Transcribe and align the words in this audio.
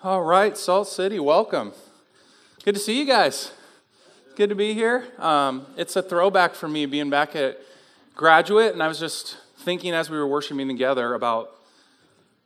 All 0.00 0.22
right, 0.22 0.56
Salt 0.56 0.86
City, 0.86 1.18
welcome. 1.18 1.72
Good 2.64 2.76
to 2.76 2.80
see 2.80 3.00
you 3.00 3.04
guys. 3.04 3.50
Good 4.36 4.48
to 4.48 4.54
be 4.54 4.72
here. 4.72 5.08
Um, 5.18 5.66
it's 5.76 5.96
a 5.96 6.02
throwback 6.02 6.54
for 6.54 6.68
me 6.68 6.86
being 6.86 7.10
back 7.10 7.34
at 7.34 7.58
graduate, 8.14 8.74
and 8.74 8.80
I 8.80 8.86
was 8.86 9.00
just 9.00 9.38
thinking 9.56 9.94
as 9.94 10.08
we 10.08 10.16
were 10.16 10.28
worshiping 10.28 10.68
together 10.68 11.14
about 11.14 11.50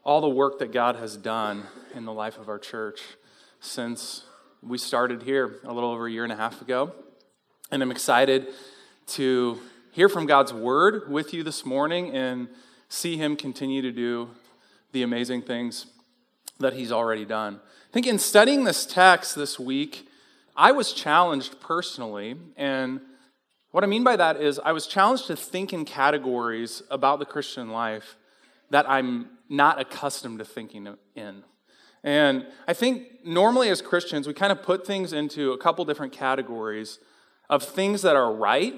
all 0.02 0.22
the 0.22 0.30
work 0.30 0.60
that 0.60 0.72
God 0.72 0.96
has 0.96 1.14
done 1.14 1.64
in 1.94 2.06
the 2.06 2.12
life 2.14 2.38
of 2.38 2.48
our 2.48 2.58
church 2.58 3.02
since 3.60 4.24
we 4.62 4.78
started 4.78 5.24
here 5.24 5.56
a 5.64 5.74
little 5.74 5.90
over 5.90 6.06
a 6.06 6.10
year 6.10 6.24
and 6.24 6.32
a 6.32 6.36
half 6.36 6.62
ago. 6.62 6.94
And 7.70 7.82
I'm 7.82 7.90
excited 7.90 8.46
to 9.08 9.60
hear 9.90 10.08
from 10.08 10.24
God's 10.24 10.54
word 10.54 11.10
with 11.10 11.34
you 11.34 11.42
this 11.42 11.66
morning 11.66 12.16
and 12.16 12.48
see 12.88 13.18
Him 13.18 13.36
continue 13.36 13.82
to 13.82 13.92
do 13.92 14.30
the 14.92 15.02
amazing 15.02 15.42
things 15.42 15.91
that 16.62 16.72
he's 16.72 16.92
already 16.92 17.24
done. 17.24 17.60
I 17.90 17.92
think 17.92 18.06
in 18.06 18.18
studying 18.18 18.64
this 18.64 18.86
text 18.86 19.34
this 19.34 19.58
week, 19.58 20.08
I 20.56 20.72
was 20.72 20.92
challenged 20.92 21.60
personally, 21.60 22.36
and 22.56 23.00
what 23.70 23.84
I 23.84 23.86
mean 23.86 24.04
by 24.04 24.16
that 24.16 24.40
is 24.40 24.58
I 24.58 24.72
was 24.72 24.86
challenged 24.86 25.26
to 25.28 25.36
think 25.36 25.72
in 25.72 25.84
categories 25.84 26.82
about 26.90 27.18
the 27.18 27.24
Christian 27.24 27.70
life 27.70 28.16
that 28.70 28.88
I'm 28.88 29.30
not 29.48 29.80
accustomed 29.80 30.38
to 30.38 30.44
thinking 30.44 30.96
in. 31.14 31.42
And 32.04 32.46
I 32.66 32.74
think 32.74 33.24
normally 33.24 33.68
as 33.68 33.80
Christians, 33.80 34.26
we 34.26 34.34
kind 34.34 34.52
of 34.52 34.62
put 34.62 34.86
things 34.86 35.12
into 35.12 35.52
a 35.52 35.58
couple 35.58 35.84
different 35.84 36.12
categories 36.12 36.98
of 37.48 37.62
things 37.62 38.02
that 38.02 38.16
are 38.16 38.32
right 38.32 38.74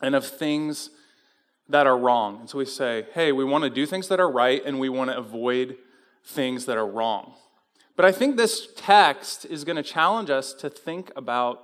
and 0.00 0.14
of 0.14 0.26
things 0.26 0.90
that 1.68 1.86
are 1.86 1.96
wrong. 1.96 2.40
And 2.40 2.50
so 2.50 2.58
we 2.58 2.64
say, 2.64 3.06
hey, 3.14 3.32
we 3.32 3.44
want 3.44 3.64
to 3.64 3.70
do 3.70 3.86
things 3.86 4.08
that 4.08 4.20
are 4.20 4.30
right 4.30 4.62
and 4.64 4.78
we 4.78 4.88
want 4.88 5.10
to 5.10 5.18
avoid 5.18 5.76
things 6.24 6.66
that 6.66 6.76
are 6.76 6.86
wrong. 6.86 7.34
But 7.96 8.04
I 8.04 8.12
think 8.12 8.36
this 8.36 8.68
text 8.76 9.44
is 9.44 9.64
going 9.64 9.76
to 9.76 9.82
challenge 9.82 10.30
us 10.30 10.54
to 10.54 10.70
think 10.70 11.10
about 11.14 11.60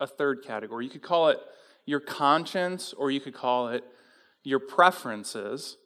a 0.00 0.06
third 0.06 0.44
category. 0.44 0.84
You 0.84 0.90
could 0.90 1.02
call 1.02 1.28
it 1.28 1.38
your 1.84 2.00
conscience, 2.00 2.92
or 2.92 3.10
you 3.10 3.20
could 3.20 3.34
call 3.34 3.68
it 3.68 3.82
your 4.44 4.58
preferences. 4.58 5.76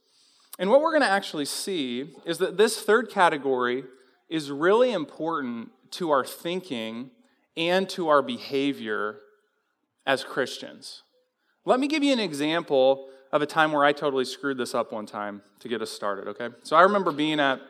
And 0.58 0.68
what 0.68 0.82
we're 0.82 0.90
going 0.90 1.02
to 1.02 1.08
actually 1.08 1.46
see 1.46 2.14
is 2.26 2.38
that 2.38 2.58
this 2.58 2.80
third 2.80 3.08
category 3.08 3.84
is 4.28 4.50
really 4.50 4.92
important 4.92 5.70
to 5.92 6.10
our 6.10 6.24
thinking 6.24 7.10
and 7.56 7.88
to 7.90 8.08
our 8.08 8.22
behavior 8.22 9.18
as 10.06 10.24
Christians. 10.24 11.02
Let 11.64 11.78
me 11.80 11.86
give 11.86 12.02
you 12.02 12.12
an 12.12 12.20
example 12.20 13.08
of 13.30 13.40
a 13.40 13.46
time 13.46 13.72
where 13.72 13.84
I 13.84 13.92
totally 13.92 14.24
screwed 14.24 14.58
this 14.58 14.74
up 14.74 14.92
one 14.92 15.06
time 15.06 15.42
to 15.60 15.68
get 15.68 15.80
us 15.80 15.90
started, 15.90 16.28
okay? 16.28 16.48
So 16.64 16.76
I 16.76 16.82
remember 16.82 17.12
being 17.12 17.40
at 17.40 17.60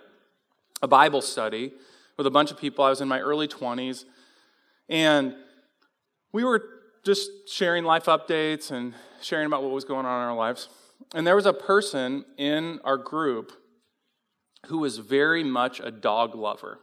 a 0.83 0.89
Bible 0.89 1.23
study 1.23 1.73
with 2.19 2.27
a 2.27 2.31
bunch 2.31 2.51
of 2.51 2.59
people. 2.59 2.85
I 2.85 2.91
was 2.91 3.01
in 3.01 3.09
my 3.09 3.21
early 3.21 3.49
20s, 3.49 4.05
and 4.89 5.35
we 6.33 6.45
were 6.45 6.63
just 7.05 7.31
sharing 7.49 7.85
life 7.85 8.05
updates 8.05 8.71
and 8.71 8.95
sharing 9.21 9.47
about 9.47 9.63
what 9.63 9.73
was 9.73 9.85
going 9.85 10.07
on 10.07 10.23
in 10.23 10.29
our 10.29 10.37
lives. 10.37 10.69
And 11.15 11.27
there 11.27 11.37
was 11.37 11.47
a 11.47 11.53
person 11.53 12.25
in 12.37 12.81
our 12.85 12.97
group 12.97 13.53
who 14.67 14.79
was 14.79 14.99
very 14.99 15.43
much 15.43 15.81
a 15.81 15.91
dog 15.91 16.35
lover. 16.35 16.79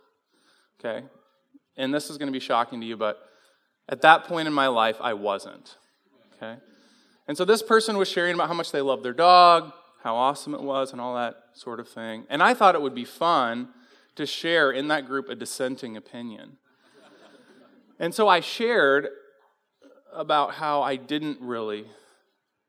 Okay? 0.80 1.06
And 1.78 1.94
this 1.94 2.10
is 2.10 2.18
going 2.18 2.28
to 2.28 2.34
be 2.34 2.40
shocking 2.40 2.82
to 2.82 2.88
you, 2.88 2.98
but 2.98 3.20
at 3.88 4.02
that 4.02 4.26
point 4.26 4.48
in 4.48 4.54
my 4.54 4.68
life, 4.68 4.98
I 5.00 5.14
wasn't. 5.14 5.78
Okay? 6.36 6.58
And 7.28 7.38
so 7.38 7.46
this 7.46 7.64
person 7.64 7.98
was 7.98 8.08
sharing 8.08 8.36
about 8.36 8.48
how 8.48 8.54
much 8.54 8.72
they 8.72 8.82
loved 8.82 9.04
their 9.04 9.14
dog, 9.14 9.72
how 10.04 10.16
awesome 10.16 10.54
it 10.54 10.62
was, 10.62 10.92
and 10.92 11.00
all 11.00 11.16
that 11.16 11.36
sort 11.54 11.80
of 11.80 11.88
thing. 11.88 12.26
And 12.30 12.44
I 12.44 12.54
thought 12.54 12.76
it 12.76 12.82
would 12.82 12.96
be 12.96 13.06
fun 13.06 13.70
to 14.20 14.26
share 14.26 14.70
in 14.70 14.90
that 14.90 15.06
group 15.06 15.30
a 15.30 15.36
dissenting 15.36 15.96
opinion. 15.96 16.58
And 18.00 18.14
so 18.14 18.28
I 18.28 18.42
shared 18.42 19.08
about 20.14 20.56
how 20.56 20.82
I 20.82 20.98
didn't 20.98 21.40
really 21.40 21.86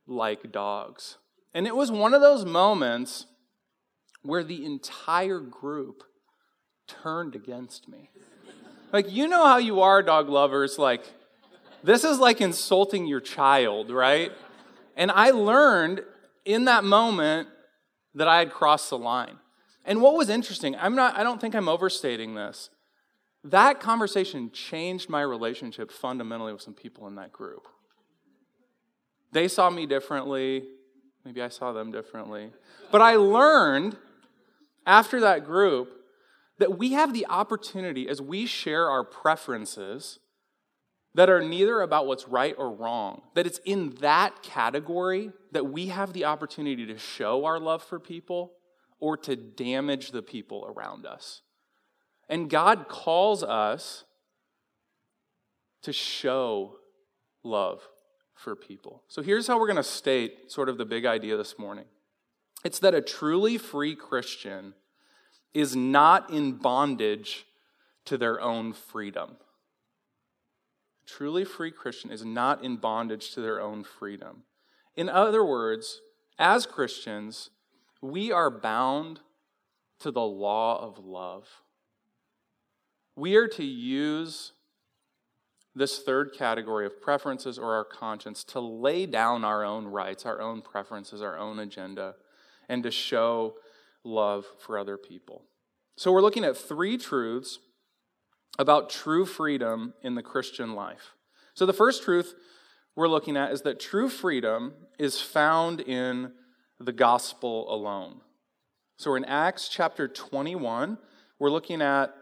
like 0.06 0.52
dogs. 0.52 1.18
And 1.52 1.66
it 1.66 1.74
was 1.74 1.90
one 1.90 2.14
of 2.14 2.20
those 2.20 2.44
moments 2.44 3.26
where 4.22 4.44
the 4.44 4.64
entire 4.64 5.40
group 5.40 6.04
turned 6.86 7.34
against 7.34 7.88
me. 7.88 8.10
Like, 8.92 9.10
you 9.10 9.26
know 9.26 9.44
how 9.44 9.58
you 9.58 9.80
are, 9.80 10.04
dog 10.04 10.28
lovers. 10.28 10.78
Like, 10.78 11.02
this 11.82 12.04
is 12.04 12.20
like 12.20 12.40
insulting 12.40 13.08
your 13.08 13.20
child, 13.20 13.90
right? 13.90 14.30
And 14.96 15.10
I 15.10 15.30
learned 15.30 16.02
in 16.44 16.66
that 16.66 16.84
moment 16.84 17.48
that 18.14 18.28
I 18.28 18.38
had 18.38 18.52
crossed 18.52 18.90
the 18.90 18.98
line. 18.98 19.38
And 19.84 20.02
what 20.02 20.14
was 20.14 20.28
interesting, 20.28 20.76
I'm 20.76 20.94
not, 20.94 21.16
I 21.16 21.22
don't 21.22 21.40
think 21.40 21.54
I'm 21.54 21.68
overstating 21.68 22.34
this. 22.34 22.70
That 23.44 23.80
conversation 23.80 24.50
changed 24.52 25.08
my 25.08 25.22
relationship 25.22 25.90
fundamentally 25.90 26.52
with 26.52 26.62
some 26.62 26.74
people 26.74 27.06
in 27.06 27.14
that 27.14 27.32
group. 27.32 27.66
They 29.32 29.48
saw 29.48 29.70
me 29.70 29.86
differently. 29.86 30.64
Maybe 31.24 31.40
I 31.40 31.48
saw 31.48 31.72
them 31.72 31.90
differently. 31.90 32.50
But 32.90 33.00
I 33.00 33.16
learned 33.16 33.96
after 34.86 35.20
that 35.20 35.44
group 35.44 35.88
that 36.58 36.76
we 36.76 36.92
have 36.92 37.14
the 37.14 37.26
opportunity 37.28 38.08
as 38.08 38.20
we 38.20 38.44
share 38.44 38.90
our 38.90 39.04
preferences 39.04 40.18
that 41.14 41.30
are 41.30 41.42
neither 41.42 41.80
about 41.80 42.06
what's 42.06 42.28
right 42.28 42.54
or 42.58 42.70
wrong, 42.70 43.22
that 43.34 43.46
it's 43.46 43.58
in 43.64 43.90
that 44.00 44.42
category 44.42 45.32
that 45.52 45.66
we 45.66 45.86
have 45.86 46.12
the 46.12 46.24
opportunity 46.24 46.86
to 46.86 46.98
show 46.98 47.44
our 47.44 47.58
love 47.58 47.82
for 47.82 47.98
people 47.98 48.52
or 49.00 49.16
to 49.16 49.34
damage 49.34 50.12
the 50.12 50.22
people 50.22 50.72
around 50.74 51.06
us. 51.06 51.42
And 52.28 52.48
God 52.48 52.86
calls 52.88 53.42
us 53.42 54.04
to 55.82 55.92
show 55.92 56.76
love 57.42 57.82
for 58.34 58.54
people. 58.54 59.02
So 59.08 59.22
here's 59.22 59.46
how 59.46 59.58
we're 59.58 59.66
going 59.66 59.76
to 59.76 59.82
state 59.82 60.50
sort 60.50 60.68
of 60.68 60.78
the 60.78 60.84
big 60.84 61.06
idea 61.06 61.36
this 61.36 61.58
morning 61.58 61.86
it's 62.64 62.78
that 62.80 62.94
a 62.94 63.00
truly 63.00 63.56
free 63.58 63.94
Christian 63.94 64.74
is 65.54 65.74
not 65.74 66.30
in 66.30 66.52
bondage 66.52 67.46
to 68.04 68.18
their 68.18 68.40
own 68.40 68.72
freedom. 68.72 69.36
A 71.02 71.06
truly 71.06 71.44
free 71.44 71.70
Christian 71.70 72.10
is 72.10 72.24
not 72.24 72.62
in 72.62 72.76
bondage 72.76 73.32
to 73.34 73.40
their 73.40 73.60
own 73.60 73.82
freedom. 73.82 74.44
In 74.94 75.08
other 75.08 75.44
words, 75.44 76.00
as 76.38 76.66
Christians, 76.66 77.50
we 78.02 78.32
are 78.32 78.50
bound 78.50 79.20
to 80.00 80.10
the 80.10 80.20
law 80.20 80.82
of 80.82 80.98
love. 80.98 81.46
We 83.16 83.36
are 83.36 83.48
to 83.48 83.64
use 83.64 84.52
this 85.74 86.00
third 86.00 86.32
category 86.36 86.86
of 86.86 87.00
preferences 87.00 87.58
or 87.58 87.74
our 87.74 87.84
conscience 87.84 88.42
to 88.44 88.60
lay 88.60 89.06
down 89.06 89.44
our 89.44 89.64
own 89.64 89.86
rights, 89.86 90.26
our 90.26 90.40
own 90.40 90.62
preferences, 90.62 91.22
our 91.22 91.38
own 91.38 91.58
agenda, 91.58 92.14
and 92.68 92.82
to 92.82 92.90
show 92.90 93.54
love 94.04 94.46
for 94.58 94.78
other 94.78 94.96
people. 94.96 95.44
So, 95.96 96.10
we're 96.12 96.22
looking 96.22 96.44
at 96.44 96.56
three 96.56 96.96
truths 96.96 97.58
about 98.58 98.90
true 98.90 99.26
freedom 99.26 99.94
in 100.02 100.14
the 100.14 100.22
Christian 100.22 100.74
life. 100.74 101.14
So, 101.54 101.66
the 101.66 101.72
first 101.72 102.02
truth 102.02 102.34
we're 102.96 103.08
looking 103.08 103.36
at 103.36 103.52
is 103.52 103.62
that 103.62 103.78
true 103.78 104.08
freedom 104.08 104.72
is 104.98 105.20
found 105.20 105.80
in 105.80 106.32
the 106.80 106.92
gospel 106.92 107.72
alone. 107.72 108.20
So 108.96 109.10
we're 109.10 109.18
in 109.18 109.24
Acts 109.26 109.68
chapter 109.68 110.08
21. 110.08 110.98
We're 111.38 111.50
looking 111.50 111.82
at 111.82 112.14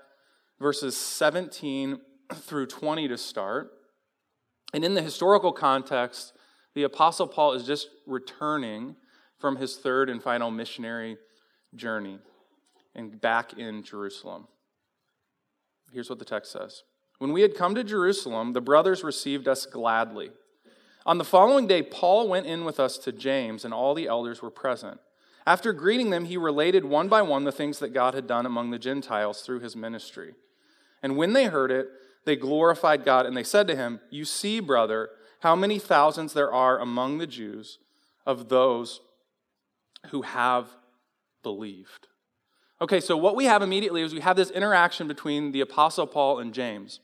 verses 0.61 0.97
17 0.97 2.01
through 2.35 2.67
20 2.67 3.09
to 3.09 3.17
start. 3.17 3.71
And 4.75 4.85
in 4.85 4.95
the 4.95 5.03
historical 5.03 5.53
context, 5.53 6.33
the 6.75 6.83
Apostle 6.83 7.27
Paul 7.27 7.55
is 7.55 7.65
just 7.65 7.89
returning 8.07 8.97
from 9.39 9.57
his 9.57 9.77
third 9.77 10.11
and 10.11 10.23
final 10.23 10.51
missionary 10.51 11.17
journey 11.75 12.19
and 12.95 13.21
back 13.21 13.57
in 13.57 13.83
Jerusalem. 13.83 14.49
Here's 15.93 16.11
what 16.11 16.19
the 16.19 16.25
text 16.25 16.53
says 16.53 16.83
When 17.19 17.33
we 17.33 17.43
had 17.43 17.55
come 17.55 17.75
to 17.77 17.85
Jerusalem, 17.85 18.53
the 18.53 18.61
brothers 18.61 19.05
received 19.05 19.49
us 19.49 19.67
gladly. 19.67 20.31
On 21.09 21.17
the 21.17 21.25
following 21.25 21.67
day, 21.67 21.83
Paul 21.83 22.29
went 22.29 22.45
in 22.45 22.67
with 22.67 22.79
us 22.79 22.99
to 22.99 23.13
James, 23.13 23.65
and 23.65 23.73
all 23.73 23.95
the 23.95 24.07
elders 24.07 24.43
were 24.43 24.51
present. 24.51 25.01
After 25.47 25.73
greeting 25.73 26.11
them, 26.11 26.27
he 26.27 26.37
related 26.37 26.85
one 26.85 27.09
by 27.09 27.23
one 27.23 27.45
the 27.45 27.51
things 27.51 27.79
that 27.79 27.95
God 27.95 28.13
had 28.13 28.27
done 28.27 28.45
among 28.45 28.71
the 28.71 28.79
Gentiles 28.79 29.41
through 29.41 29.61
his 29.61 29.75
ministry. 29.75 30.35
And 31.03 31.17
when 31.17 31.33
they 31.33 31.47
heard 31.47 31.71
it, 31.71 31.89
they 32.27 32.37
glorified 32.37 33.07
God, 33.07 33.25
and 33.25 33.35
they 33.35 33.43
said 33.43 33.67
to 33.69 33.75
him, 33.75 34.01
You 34.11 34.27
see, 34.27 34.61
brother, 34.61 35.09
how 35.41 35.57
many 35.57 35.79
thousands 35.79 36.35
there 36.35 36.53
are 36.53 36.79
among 36.79 37.17
the 37.17 37.27
Jews 37.27 37.79
of 38.27 38.51
those 38.51 39.01
who 40.11 40.21
have 40.21 40.69
believed. 41.43 42.09
Okay, 42.83 43.01
so 43.01 43.17
what 43.17 43.35
we 43.35 43.47
have 43.47 43.63
immediately 43.63 44.03
is 44.03 44.13
we 44.13 44.21
have 44.21 44.37
this 44.37 44.51
interaction 44.51 45.09
between 45.09 45.53
the 45.53 45.63
Apostle 45.63 46.07
Paul 46.07 46.39
and 46.39 46.53
James. 46.53 47.01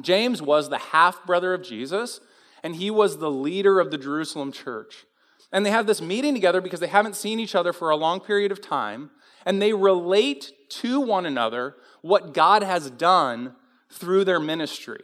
James 0.00 0.40
was 0.40 0.70
the 0.70 0.78
half 0.78 1.26
brother 1.26 1.52
of 1.52 1.62
Jesus 1.62 2.20
and 2.62 2.76
he 2.76 2.90
was 2.90 3.18
the 3.18 3.30
leader 3.30 3.80
of 3.80 3.90
the 3.90 3.98
Jerusalem 3.98 4.52
church. 4.52 5.04
And 5.52 5.66
they 5.66 5.70
have 5.70 5.86
this 5.86 6.00
meeting 6.00 6.34
together 6.34 6.60
because 6.60 6.80
they 6.80 6.86
haven't 6.86 7.16
seen 7.16 7.40
each 7.40 7.54
other 7.54 7.72
for 7.72 7.90
a 7.90 7.96
long 7.96 8.20
period 8.20 8.52
of 8.52 8.60
time, 8.60 9.10
and 9.44 9.60
they 9.60 9.72
relate 9.72 10.52
to 10.68 11.00
one 11.00 11.26
another 11.26 11.76
what 12.02 12.34
God 12.34 12.62
has 12.62 12.90
done 12.90 13.56
through 13.90 14.24
their 14.24 14.40
ministry. 14.40 15.02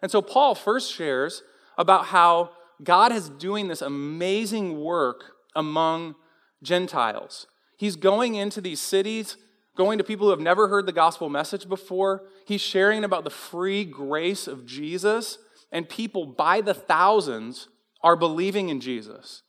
And 0.00 0.10
so 0.10 0.22
Paul 0.22 0.54
first 0.54 0.92
shares 0.92 1.42
about 1.76 2.06
how 2.06 2.50
God 2.82 3.12
is 3.12 3.28
doing 3.28 3.68
this 3.68 3.82
amazing 3.82 4.80
work 4.80 5.32
among 5.56 6.14
Gentiles. 6.62 7.46
He's 7.76 7.96
going 7.96 8.34
into 8.34 8.60
these 8.60 8.80
cities, 8.80 9.36
going 9.76 9.98
to 9.98 10.04
people 10.04 10.26
who 10.26 10.30
have 10.30 10.40
never 10.40 10.68
heard 10.68 10.86
the 10.86 10.92
gospel 10.92 11.28
message 11.28 11.68
before. 11.68 12.22
He's 12.46 12.60
sharing 12.60 13.02
about 13.02 13.24
the 13.24 13.30
free 13.30 13.84
grace 13.84 14.46
of 14.46 14.66
Jesus, 14.66 15.38
and 15.74 15.88
people 15.88 16.24
by 16.24 16.62
the 16.62 16.72
thousands 16.72 17.68
are 18.02 18.16
believing 18.16 18.68
in 18.70 18.80
Jesus. 18.80 19.42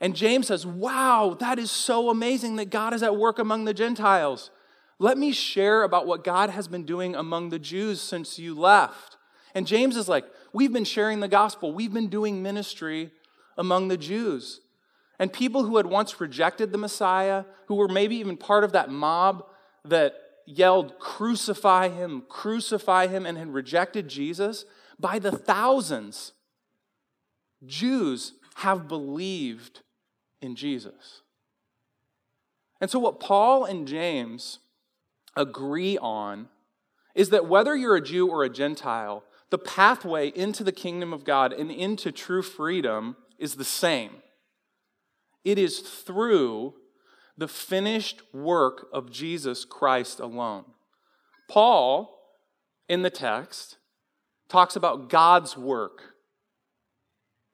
And 0.00 0.16
James 0.16 0.48
says, 0.48 0.66
Wow, 0.66 1.36
that 1.38 1.58
is 1.58 1.70
so 1.70 2.10
amazing 2.10 2.56
that 2.56 2.70
God 2.70 2.92
is 2.92 3.02
at 3.02 3.16
work 3.16 3.38
among 3.38 3.64
the 3.64 3.72
Gentiles. 3.72 4.50
Let 4.98 5.16
me 5.16 5.32
share 5.32 5.82
about 5.82 6.06
what 6.06 6.24
God 6.24 6.50
has 6.50 6.68
been 6.68 6.84
doing 6.84 7.14
among 7.14 7.48
the 7.48 7.58
Jews 7.58 8.00
since 8.00 8.38
you 8.38 8.54
left. 8.54 9.16
And 9.54 9.66
James 9.66 9.96
is 9.96 10.08
like, 10.08 10.24
We've 10.52 10.72
been 10.72 10.84
sharing 10.84 11.20
the 11.20 11.28
gospel, 11.28 11.72
we've 11.72 11.94
been 11.94 12.08
doing 12.08 12.42
ministry 12.42 13.12
among 13.56 13.88
the 13.88 13.96
Jews. 13.96 14.60
And 15.20 15.32
people 15.32 15.64
who 15.64 15.76
had 15.76 15.86
once 15.86 16.20
rejected 16.20 16.72
the 16.72 16.78
Messiah, 16.78 17.44
who 17.68 17.76
were 17.76 17.86
maybe 17.86 18.16
even 18.16 18.36
part 18.36 18.64
of 18.64 18.72
that 18.72 18.90
mob 18.90 19.44
that 19.84 20.16
yelled, 20.46 20.98
Crucify 20.98 21.90
him, 21.90 22.24
crucify 22.28 23.06
him, 23.06 23.24
and 23.24 23.38
had 23.38 23.54
rejected 23.54 24.08
Jesus, 24.08 24.64
by 24.98 25.18
the 25.18 25.32
thousands, 25.32 26.32
Jews 27.66 28.34
have 28.56 28.88
believed 28.88 29.80
in 30.40 30.54
Jesus. 30.54 31.22
And 32.80 32.90
so, 32.90 32.98
what 32.98 33.20
Paul 33.20 33.64
and 33.64 33.88
James 33.88 34.58
agree 35.36 35.98
on 35.98 36.48
is 37.14 37.30
that 37.30 37.46
whether 37.46 37.74
you're 37.74 37.96
a 37.96 38.00
Jew 38.00 38.28
or 38.28 38.44
a 38.44 38.50
Gentile, 38.50 39.24
the 39.50 39.58
pathway 39.58 40.28
into 40.28 40.64
the 40.64 40.72
kingdom 40.72 41.12
of 41.12 41.24
God 41.24 41.52
and 41.52 41.70
into 41.70 42.10
true 42.10 42.42
freedom 42.42 43.16
is 43.38 43.54
the 43.54 43.64
same. 43.64 44.10
It 45.44 45.58
is 45.58 45.80
through 45.80 46.74
the 47.36 47.48
finished 47.48 48.22
work 48.32 48.88
of 48.92 49.10
Jesus 49.10 49.64
Christ 49.64 50.20
alone. 50.20 50.64
Paul, 51.48 52.18
in 52.88 53.02
the 53.02 53.10
text, 53.10 53.76
talks 54.48 54.76
about 54.76 55.08
God's 55.08 55.56
work. 55.56 56.14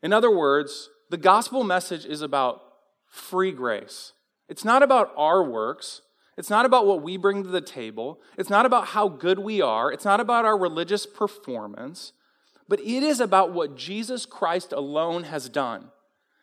In 0.03 0.13
other 0.13 0.35
words, 0.35 0.91
the 1.11 1.17
gospel 1.17 1.65
message 1.65 2.05
is 2.05 2.23
about 2.23 2.63
free 3.07 3.53
grace. 3.53 4.13
It's 4.49 4.65
not 4.65 4.83
about 4.83 5.13
our 5.17 5.43
works, 5.43 6.03
it's 6.41 6.49
not 6.49 6.65
about 6.65 6.87
what 6.87 7.03
we 7.03 7.19
bring 7.19 7.43
to 7.43 7.51
the 7.51 7.61
table. 7.61 8.19
It's 8.39 8.49
not 8.49 8.65
about 8.65 8.89
how 8.89 9.09
good 9.09 9.39
we 9.39 9.61
are. 9.61 9.93
It's 9.93 10.07
not 10.07 10.21
about 10.21 10.47
our 10.47 10.57
religious 10.57 11.05
performance. 11.05 12.15
But 12.67 12.81
it 12.81 13.03
is 13.03 13.21
about 13.21 13.53
what 13.53 13.77
Jesus 13.77 14.25
Christ 14.25 14.73
alone 14.73 15.25
has 15.25 15.51
done. 15.51 15.91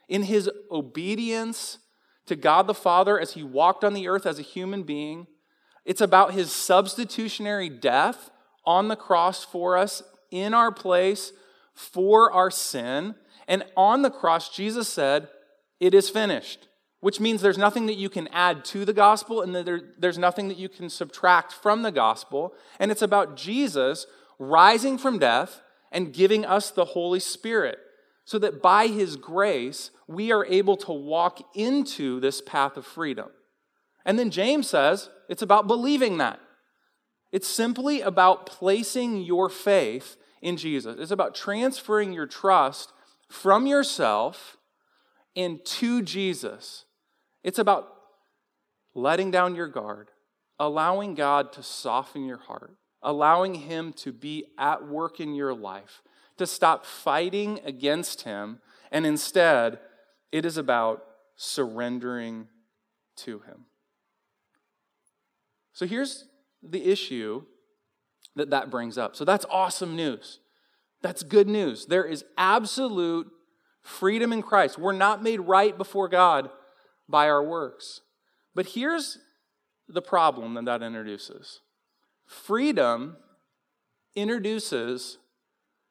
In 0.08 0.22
his 0.24 0.52
obedience 0.70 1.80
to 2.28 2.36
God 2.36 2.68
the 2.68 2.76
Father 2.76 3.20
as 3.20 3.34
he 3.34 3.42
walked 3.42 3.84
on 3.84 3.96
the 3.96 4.08
earth 4.08 4.28
as 4.28 4.38
a 4.38 4.44
human 4.44 4.84
being, 4.84 5.26
it's 5.84 6.02
about 6.02 6.34
his 6.34 6.52
substitutionary 6.52 7.68
death 7.68 8.30
on 8.66 8.90
the 8.90 8.96
cross 8.96 9.44
for 9.44 9.78
us 9.78 10.04
in 10.32 10.54
our 10.54 10.72
place 10.72 11.34
for 11.74 12.32
our 12.32 12.52
sin. 12.52 13.16
And 13.48 13.64
on 13.76 14.02
the 14.02 14.12
cross, 14.12 14.50
Jesus 14.50 14.88
said, 14.88 15.30
It 15.80 15.94
is 15.94 16.10
finished 16.10 16.68
which 17.00 17.20
means 17.20 17.42
there's 17.42 17.58
nothing 17.58 17.86
that 17.86 17.98
you 17.98 18.10
can 18.10 18.28
add 18.30 18.66
to 18.66 18.84
the 18.84 18.94
gospel 18.94 19.42
and 19.42 19.54
there, 19.56 19.82
there's 19.98 20.18
nothing 20.18 20.48
that 20.48 20.58
you 20.58 20.68
can 20.68 20.90
subtract 20.90 21.54
from 21.54 21.84
the 21.84 21.92
gospel. 21.92 22.54
And 22.80 22.92
it's 22.92 23.02
about 23.02 23.38
Jesus 23.38 24.08
rising 24.40 24.98
from 24.98 25.20
death 25.20 25.62
and 25.92 26.14
giving 26.14 26.46
us 26.46 26.72
the 26.72 26.86
Holy 26.86 27.20
Spirit 27.20 27.78
so 28.26 28.40
that 28.40 28.62
by 28.62 28.88
his 28.88 29.16
grace, 29.16 29.92
we 30.08 30.32
are 30.32 30.46
able 30.48 30.76
to 30.78 30.92
walk 30.92 31.40
into 31.56 32.20
this 32.20 32.42
path 32.42 32.76
of 32.78 32.86
freedom. 32.86 33.30
And 34.04 34.18
then 34.18 34.32
James 34.32 34.68
says 34.68 35.10
it's 35.30 35.42
about 35.42 35.68
believing 35.68 36.18
that. 36.18 36.40
It's 37.32 37.48
simply 37.48 38.02
about 38.02 38.46
placing 38.46 39.22
your 39.22 39.50
faith 39.50 40.18
in 40.42 40.58
Jesus. 40.58 40.98
It's 41.00 41.12
about 41.12 41.36
transferring 41.36 42.14
your 42.14 42.28
trust 42.28 42.94
from 43.30 43.68
yourself 43.68 44.58
into 45.36 46.02
Jesus 46.02 46.86
it's 47.48 47.60
about 47.60 47.88
letting 48.94 49.32
down 49.32 49.56
your 49.56 49.70
guard, 49.70 50.10
allowing 50.60 51.16
God 51.16 51.54
to 51.54 51.64
soften 51.64 52.26
your 52.26 52.40
heart, 52.40 52.76
allowing 53.02 53.56
Him 53.56 53.94
to 53.94 54.12
be 54.12 54.48
at 54.58 54.86
work 54.86 55.22
in 55.22 55.34
your 55.34 55.54
life, 55.54 56.02
to 56.40 56.46
stop 56.46 56.86
fighting 56.86 57.62
against 57.64 58.24
Him, 58.24 58.60
and 58.92 59.06
instead, 59.06 59.80
it 60.34 60.46
is 60.46 60.58
about 60.58 61.06
surrendering 61.38 62.50
to 63.16 63.40
Him. 63.40 63.68
So 65.72 65.86
here's 65.86 66.26
the 66.72 66.90
issue 66.90 67.44
that 68.36 68.50
that 68.52 68.70
brings 68.70 68.98
up. 68.98 69.16
So 69.16 69.26
that's 69.26 69.46
awesome 69.50 69.96
news. 69.96 70.40
That's 71.02 71.24
good 71.24 71.48
news. 71.48 71.86
There 71.86 72.06
is 72.06 72.24
absolute 72.38 73.28
freedom 73.82 74.34
in 74.34 74.42
Christ. 74.42 74.78
We're 74.78 74.92
not 74.92 75.24
made 75.24 75.40
right 75.42 75.78
before 75.78 76.08
God 76.08 76.50
by 77.08 77.30
our 77.30 77.44
works. 77.44 78.02
But 78.54 78.68
here's 78.68 79.18
the 79.88 80.02
problem 80.02 80.54
that 80.56 80.66
that 80.66 80.84
introduces 80.84 81.62
freedom 82.26 83.18
introduces 84.16 85.20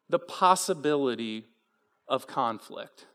the 0.08 0.18
possibility 0.18 1.46
of 2.08 2.26
conflict. 2.26 3.06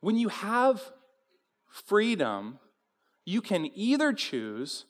When 0.00 0.16
you 0.16 0.28
have 0.28 0.82
freedom, 1.68 2.58
you 3.30 3.40
can 3.40 3.70
either 3.74 4.12
choose 4.12 4.86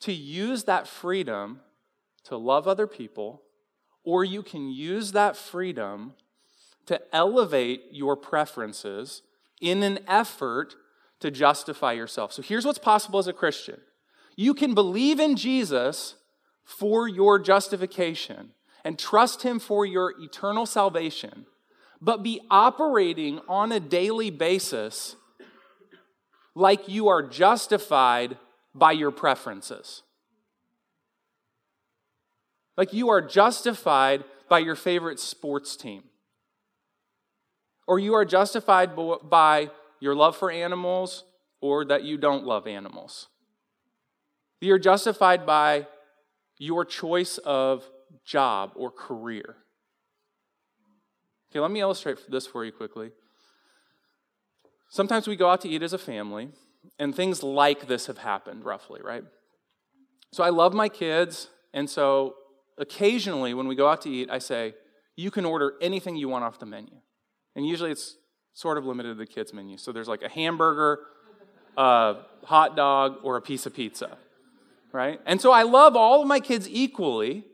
to 0.00 0.12
use 0.12 0.64
that 0.64 0.88
freedom 0.88 1.60
to 2.24 2.36
love 2.36 2.66
other 2.66 2.86
people, 2.86 3.42
or 4.04 4.24
you 4.24 4.42
can 4.42 4.68
use 4.68 5.12
that 5.12 5.36
freedom 5.36 6.14
to 6.86 7.00
elevate 7.14 7.82
your 7.92 8.16
preferences 8.16 9.22
in 9.60 9.82
an 9.82 10.00
effort 10.08 10.74
to 11.20 11.30
justify 11.30 11.92
yourself. 11.92 12.32
So 12.32 12.42
here's 12.42 12.64
what's 12.64 12.78
possible 12.78 13.18
as 13.18 13.28
a 13.28 13.32
Christian 13.32 13.80
you 14.36 14.54
can 14.54 14.74
believe 14.74 15.20
in 15.20 15.36
Jesus 15.36 16.16
for 16.64 17.08
your 17.08 17.38
justification 17.38 18.50
and 18.84 18.98
trust 18.98 19.42
Him 19.42 19.58
for 19.58 19.86
your 19.86 20.14
eternal 20.20 20.66
salvation, 20.66 21.46
but 22.00 22.22
be 22.22 22.40
operating 22.50 23.40
on 23.48 23.70
a 23.72 23.80
daily 23.80 24.30
basis 24.30 25.16
like 26.54 26.88
you 26.88 27.08
are 27.08 27.22
justified 27.22 28.36
by 28.74 28.92
your 28.92 29.10
preferences. 29.10 30.02
Like 32.76 32.92
you 32.92 33.08
are 33.10 33.20
justified 33.20 34.24
by 34.48 34.60
your 34.60 34.76
favorite 34.76 35.18
sports 35.18 35.76
team 35.76 36.04
or 37.88 37.98
you 37.98 38.14
are 38.14 38.24
justified 38.24 38.90
by 39.28 39.70
your 39.98 40.14
love 40.14 40.36
for 40.36 40.50
animals 40.50 41.24
or 41.60 41.86
that 41.86 42.04
you 42.04 42.18
don't 42.18 42.44
love 42.44 42.66
animals. 42.66 43.28
You're 44.60 44.78
justified 44.78 45.46
by 45.46 45.86
your 46.58 46.84
choice 46.84 47.38
of 47.38 47.88
job 48.24 48.72
or 48.76 48.90
career. 48.90 49.56
Okay, 51.50 51.60
let 51.60 51.70
me 51.70 51.80
illustrate 51.80 52.18
this 52.30 52.46
for 52.46 52.64
you 52.64 52.72
quickly. 52.72 53.10
Sometimes 54.88 55.28
we 55.28 55.36
go 55.36 55.50
out 55.50 55.60
to 55.62 55.68
eat 55.68 55.82
as 55.82 55.92
a 55.92 55.98
family, 55.98 56.48
and 56.98 57.14
things 57.14 57.42
like 57.42 57.86
this 57.88 58.06
have 58.06 58.18
happened, 58.18 58.64
roughly, 58.64 59.00
right? 59.02 59.24
So 60.32 60.42
I 60.42 60.50
love 60.50 60.72
my 60.74 60.88
kids, 60.88 61.48
and 61.74 61.88
so 61.88 62.34
occasionally 62.78 63.54
when 63.54 63.68
we 63.68 63.74
go 63.74 63.88
out 63.88 64.00
to 64.02 64.10
eat, 64.10 64.30
I 64.30 64.38
say, 64.38 64.74
You 65.16 65.30
can 65.30 65.44
order 65.44 65.74
anything 65.80 66.16
you 66.16 66.28
want 66.28 66.44
off 66.44 66.58
the 66.58 66.66
menu. 66.66 66.94
And 67.56 67.66
usually 67.66 67.90
it's 67.90 68.16
sort 68.54 68.78
of 68.78 68.86
limited 68.86 69.08
to 69.08 69.14
the 69.14 69.26
kids' 69.26 69.52
menu. 69.52 69.76
So 69.76 69.92
there's 69.92 70.08
like 70.08 70.22
a 70.22 70.28
hamburger, 70.28 71.00
a 71.76 72.16
hot 72.44 72.76
dog, 72.76 73.16
or 73.22 73.36
a 73.36 73.42
piece 73.42 73.66
of 73.66 73.74
pizza, 73.74 74.16
right? 74.92 75.20
And 75.26 75.40
so 75.40 75.52
I 75.52 75.62
love 75.62 75.96
all 75.96 76.22
of 76.22 76.28
my 76.28 76.40
kids 76.40 76.68
equally. 76.68 77.44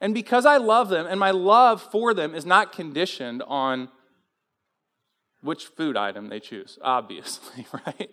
And 0.00 0.12
because 0.12 0.44
I 0.44 0.58
love 0.58 0.90
them, 0.90 1.06
and 1.06 1.18
my 1.18 1.30
love 1.30 1.80
for 1.80 2.12
them 2.14 2.34
is 2.34 2.44
not 2.44 2.72
conditioned 2.72 3.42
on 3.46 3.88
which 5.44 5.66
food 5.66 5.96
item 5.96 6.28
they 6.28 6.40
choose, 6.40 6.78
obviously, 6.82 7.66
right? 7.86 8.10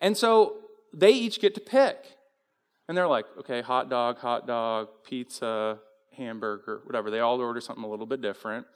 And 0.00 0.16
so 0.16 0.56
they 0.92 1.10
each 1.10 1.40
get 1.40 1.54
to 1.54 1.60
pick. 1.60 1.96
And 2.86 2.96
they're 2.96 3.08
like, 3.08 3.26
okay, 3.38 3.60
hot 3.62 3.90
dog, 3.90 4.18
hot 4.18 4.46
dog, 4.46 4.88
pizza, 5.04 5.78
hamburger, 6.16 6.82
whatever. 6.84 7.10
They 7.10 7.20
all 7.20 7.40
order 7.40 7.60
something 7.60 7.84
a 7.84 7.88
little 7.88 8.06
bit 8.06 8.20
different. 8.22 8.66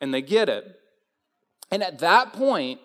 And 0.00 0.14
they 0.14 0.22
get 0.22 0.48
it. 0.48 0.78
And 1.70 1.82
at 1.82 1.98
that 1.98 2.32
point, 2.32 2.80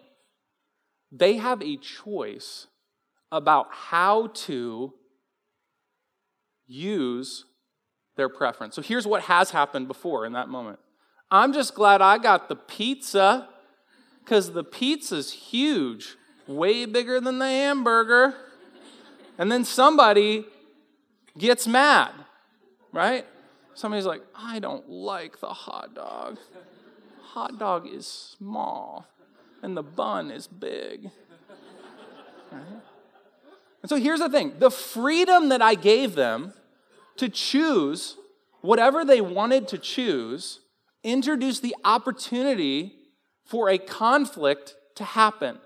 they 1.11 1.37
have 1.37 1.61
a 1.61 1.77
choice 1.77 2.67
about 3.31 3.67
how 3.71 4.27
to 4.27 4.93
use 6.67 7.45
their 8.15 8.29
preference. 8.29 8.75
So 8.75 8.81
here's 8.81 9.07
what 9.07 9.23
has 9.23 9.51
happened 9.51 9.87
before 9.87 10.25
in 10.25 10.33
that 10.33 10.49
moment. 10.49 10.79
I'm 11.31 11.53
just 11.53 11.73
glad 11.73 12.01
I 12.01 12.17
got 12.17 12.49
the 12.49 12.55
pizza 12.55 13.49
because 14.25 14.53
the 14.53 14.63
pizza's 14.63 15.31
huge, 15.31 16.15
way 16.47 16.85
bigger 16.85 17.21
than 17.21 17.37
the 17.37 17.45
hamburger. 17.45 18.33
And 19.37 19.51
then 19.51 19.63
somebody 19.63 20.45
gets 21.37 21.67
mad, 21.67 22.11
right? 22.91 23.25
Somebody's 23.75 24.07
like, 24.07 24.23
I 24.35 24.57
don't 24.57 24.89
like 24.89 25.39
the 25.39 25.49
hot 25.49 25.93
dog. 25.93 26.39
Hot 27.21 27.59
dog 27.59 27.87
is 27.87 28.07
small 28.07 29.05
and 29.61 29.77
the 29.77 29.83
bun 29.83 30.31
is 30.31 30.47
big. 30.47 31.11
Right? 32.51 32.61
And 33.83 33.89
so 33.89 33.97
here's 33.97 34.21
the 34.21 34.29
thing 34.29 34.53
the 34.57 34.71
freedom 34.71 35.49
that 35.49 35.61
I 35.61 35.75
gave 35.75 36.15
them 36.15 36.53
to 37.17 37.29
choose 37.29 38.15
whatever 38.61 39.05
they 39.05 39.21
wanted 39.21 39.67
to 39.67 39.77
choose 39.77 40.61
introduced 41.03 41.61
the 41.61 41.75
opportunity 41.83 42.95
for 43.45 43.69
a 43.69 43.77
conflict 43.77 44.75
to 44.95 45.03
happen. 45.03 45.59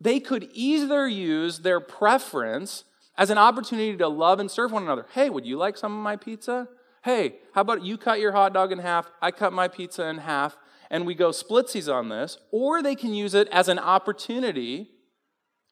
They 0.00 0.20
could 0.20 0.48
either 0.52 1.08
use 1.08 1.58
their 1.58 1.80
preference 1.80 2.84
as 3.16 3.30
an 3.30 3.38
opportunity 3.38 3.96
to 3.96 4.08
love 4.08 4.40
and 4.40 4.50
serve 4.50 4.72
one 4.72 4.82
another. 4.82 5.06
Hey, 5.12 5.28
would 5.28 5.44
you 5.44 5.56
like 5.56 5.76
some 5.76 5.96
of 5.96 6.02
my 6.02 6.16
pizza? 6.16 6.68
Hey, 7.02 7.36
how 7.54 7.62
about 7.62 7.82
you 7.82 7.98
cut 7.98 8.20
your 8.20 8.32
hot 8.32 8.52
dog 8.52 8.72
in 8.72 8.78
half, 8.78 9.10
I 9.20 9.30
cut 9.30 9.52
my 9.52 9.68
pizza 9.68 10.06
in 10.06 10.18
half, 10.18 10.56
and 10.90 11.06
we 11.06 11.14
go 11.14 11.30
splitsies 11.30 11.92
on 11.92 12.08
this. 12.08 12.38
Or 12.50 12.82
they 12.82 12.94
can 12.94 13.14
use 13.14 13.34
it 13.34 13.48
as 13.48 13.68
an 13.68 13.78
opportunity 13.78 14.90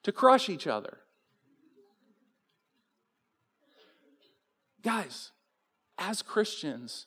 to 0.05 0.13
crush 0.13 0.49
each 0.49 0.67
other. 0.67 0.99
Guys, 4.83 5.33
as 5.99 6.23
Christians, 6.23 7.07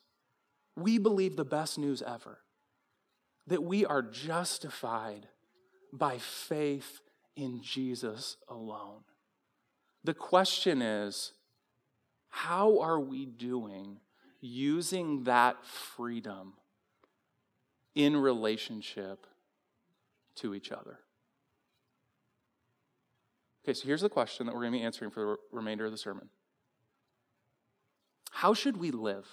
we 0.75 0.97
believe 0.97 1.35
the 1.35 1.45
best 1.45 1.79
news 1.79 2.01
ever 2.01 2.40
that 3.47 3.63
we 3.63 3.85
are 3.85 4.01
justified 4.01 5.27
by 5.91 6.17
faith 6.17 7.01
in 7.35 7.61
Jesus 7.61 8.37
alone. 8.47 9.01
The 10.03 10.13
question 10.13 10.81
is 10.81 11.33
how 12.29 12.79
are 12.79 12.99
we 12.99 13.25
doing 13.25 13.97
using 14.39 15.25
that 15.25 15.65
freedom 15.65 16.53
in 17.93 18.15
relationship 18.15 19.27
to 20.35 20.55
each 20.55 20.71
other? 20.71 20.99
Okay, 23.63 23.73
so 23.73 23.85
here's 23.85 24.01
the 24.01 24.09
question 24.09 24.47
that 24.47 24.55
we're 24.55 24.61
going 24.61 24.73
to 24.73 24.79
be 24.79 24.83
answering 24.83 25.11
for 25.11 25.19
the 25.19 25.37
remainder 25.51 25.85
of 25.85 25.91
the 25.91 25.97
sermon. 25.97 26.29
How 28.31 28.53
should 28.53 28.77
we 28.77 28.89
live, 28.89 29.27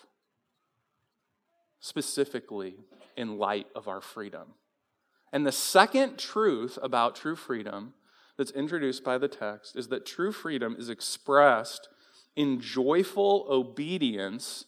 specifically 1.80 2.76
in 3.16 3.38
light 3.38 3.66
of 3.75 3.88
our 3.88 4.00
freedom? 4.00 4.54
And 5.32 5.47
the 5.47 5.52
second 5.52 6.18
truth 6.18 6.78
about 6.82 7.16
true 7.16 7.37
freedom 7.37 7.94
that's 8.37 8.50
introduced 8.52 9.04
by 9.04 9.18
the 9.18 9.28
text 9.28 9.76
is 9.76 9.88
that 9.88 10.06
true 10.06 10.32
freedom 10.32 10.76
is 10.78 10.88
expressed 10.88 11.88
in 12.37 12.61
joyful 12.61 13.47
obedience 13.50 14.64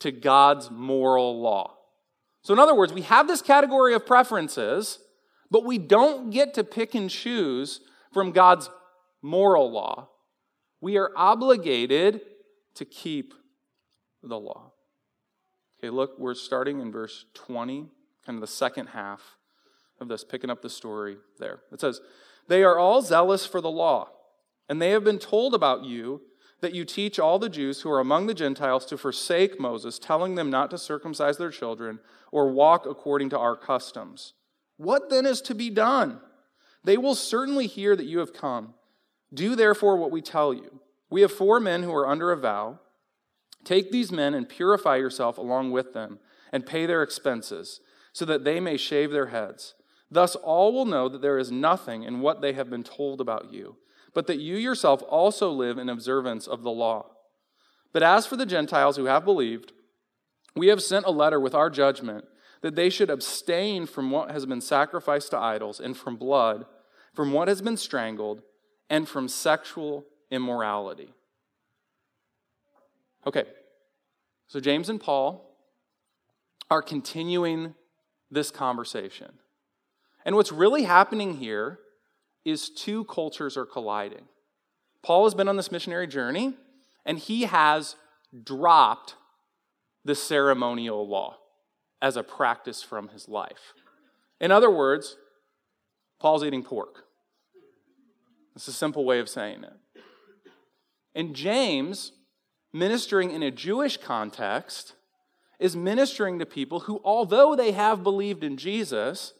to 0.00 0.10
God's 0.10 0.70
moral 0.70 1.40
law. 1.40 1.76
So, 2.42 2.52
in 2.52 2.60
other 2.60 2.74
words, 2.74 2.92
we 2.92 3.02
have 3.02 3.26
this 3.26 3.42
category 3.42 3.94
of 3.94 4.04
preferences, 4.04 4.98
but 5.50 5.64
we 5.64 5.78
don't 5.78 6.30
get 6.30 6.54
to 6.54 6.64
pick 6.64 6.94
and 6.94 7.08
choose 7.08 7.80
from 8.12 8.32
God's 8.32 8.70
moral 9.22 9.70
law. 9.70 10.08
We 10.80 10.96
are 10.98 11.10
obligated 11.16 12.20
to 12.74 12.84
keep 12.84 13.34
the 14.22 14.38
law. 14.38 14.72
Okay, 15.78 15.90
look, 15.90 16.18
we're 16.18 16.34
starting 16.34 16.80
in 16.80 16.90
verse 16.90 17.26
20, 17.34 17.86
kind 18.24 18.36
of 18.36 18.40
the 18.40 18.46
second 18.46 18.88
half 18.88 19.36
of 20.00 20.08
this, 20.08 20.24
picking 20.24 20.50
up 20.50 20.62
the 20.62 20.70
story 20.70 21.16
there. 21.38 21.60
It 21.72 21.80
says, 21.80 22.00
They 22.48 22.64
are 22.64 22.78
all 22.78 23.02
zealous 23.02 23.46
for 23.46 23.60
the 23.60 23.70
law, 23.70 24.10
and 24.68 24.80
they 24.80 24.90
have 24.90 25.04
been 25.04 25.18
told 25.18 25.54
about 25.54 25.84
you 25.84 26.22
that 26.60 26.74
you 26.74 26.84
teach 26.84 27.18
all 27.18 27.38
the 27.38 27.48
Jews 27.48 27.82
who 27.82 27.90
are 27.90 28.00
among 28.00 28.26
the 28.26 28.34
Gentiles 28.34 28.86
to 28.86 28.96
forsake 28.96 29.60
Moses, 29.60 29.98
telling 29.98 30.34
them 30.34 30.50
not 30.50 30.70
to 30.70 30.78
circumcise 30.78 31.36
their 31.36 31.50
children 31.50 32.00
or 32.32 32.50
walk 32.50 32.86
according 32.86 33.30
to 33.30 33.38
our 33.38 33.56
customs. 33.56 34.32
What 34.78 35.10
then 35.10 35.26
is 35.26 35.40
to 35.42 35.54
be 35.54 35.70
done? 35.70 36.20
They 36.84 36.96
will 36.96 37.14
certainly 37.14 37.66
hear 37.66 37.94
that 37.96 38.06
you 38.06 38.20
have 38.20 38.32
come. 38.32 38.74
Do 39.32 39.54
therefore 39.54 39.96
what 39.96 40.10
we 40.10 40.22
tell 40.22 40.54
you. 40.54 40.80
We 41.10 41.20
have 41.20 41.32
four 41.32 41.60
men 41.60 41.82
who 41.82 41.94
are 41.94 42.08
under 42.08 42.32
a 42.32 42.36
vow. 42.36 42.80
Take 43.66 43.90
these 43.90 44.12
men 44.12 44.32
and 44.32 44.48
purify 44.48 44.94
yourself 44.94 45.38
along 45.38 45.72
with 45.72 45.92
them, 45.92 46.20
and 46.52 46.64
pay 46.64 46.86
their 46.86 47.02
expenses, 47.02 47.80
so 48.12 48.24
that 48.24 48.44
they 48.44 48.60
may 48.60 48.76
shave 48.76 49.10
their 49.10 49.26
heads. 49.26 49.74
Thus 50.08 50.36
all 50.36 50.72
will 50.72 50.84
know 50.84 51.08
that 51.08 51.20
there 51.20 51.36
is 51.36 51.50
nothing 51.50 52.04
in 52.04 52.20
what 52.20 52.40
they 52.40 52.52
have 52.52 52.70
been 52.70 52.84
told 52.84 53.20
about 53.20 53.52
you, 53.52 53.76
but 54.14 54.28
that 54.28 54.38
you 54.38 54.56
yourself 54.56 55.02
also 55.08 55.50
live 55.50 55.78
in 55.78 55.88
observance 55.88 56.46
of 56.46 56.62
the 56.62 56.70
law. 56.70 57.06
But 57.92 58.04
as 58.04 58.24
for 58.24 58.36
the 58.36 58.46
Gentiles 58.46 58.96
who 58.96 59.06
have 59.06 59.24
believed, 59.24 59.72
we 60.54 60.68
have 60.68 60.80
sent 60.80 61.04
a 61.04 61.10
letter 61.10 61.40
with 61.40 61.54
our 61.54 61.68
judgment 61.68 62.24
that 62.60 62.76
they 62.76 62.88
should 62.88 63.10
abstain 63.10 63.84
from 63.84 64.12
what 64.12 64.30
has 64.30 64.46
been 64.46 64.60
sacrificed 64.60 65.32
to 65.32 65.38
idols, 65.38 65.80
and 65.80 65.96
from 65.96 66.14
blood, 66.14 66.66
from 67.12 67.32
what 67.32 67.48
has 67.48 67.60
been 67.62 67.76
strangled, 67.76 68.42
and 68.88 69.08
from 69.08 69.26
sexual 69.26 70.04
immorality. 70.30 71.12
Okay, 73.26 73.44
so 74.46 74.60
James 74.60 74.88
and 74.88 75.00
Paul 75.00 75.56
are 76.70 76.82
continuing 76.82 77.74
this 78.30 78.50
conversation. 78.50 79.32
And 80.24 80.36
what's 80.36 80.52
really 80.52 80.84
happening 80.84 81.38
here 81.38 81.80
is 82.44 82.70
two 82.70 83.04
cultures 83.04 83.56
are 83.56 83.66
colliding. 83.66 84.26
Paul 85.02 85.24
has 85.24 85.34
been 85.34 85.48
on 85.48 85.56
this 85.56 85.72
missionary 85.72 86.06
journey, 86.06 86.54
and 87.04 87.18
he 87.18 87.42
has 87.42 87.96
dropped 88.44 89.16
the 90.04 90.14
ceremonial 90.14 91.08
law 91.08 91.38
as 92.00 92.16
a 92.16 92.22
practice 92.22 92.82
from 92.82 93.08
his 93.08 93.28
life. 93.28 93.74
In 94.40 94.52
other 94.52 94.70
words, 94.70 95.16
Paul's 96.20 96.44
eating 96.44 96.62
pork. 96.62 97.04
It's 98.54 98.68
a 98.68 98.72
simple 98.72 99.04
way 99.04 99.18
of 99.18 99.28
saying 99.28 99.64
it. 99.64 100.02
And 101.14 101.34
James 101.34 102.12
ministering 102.72 103.30
in 103.30 103.42
a 103.42 103.50
Jewish 103.50 103.96
context 103.96 104.94
is 105.58 105.74
ministering 105.76 106.38
to 106.38 106.46
people 106.46 106.80
who, 106.80 107.00
although 107.04 107.56
they 107.56 107.72
have 107.72 108.02
believed 108.02 108.44
in 108.44 108.56
Jesus, 108.56 109.32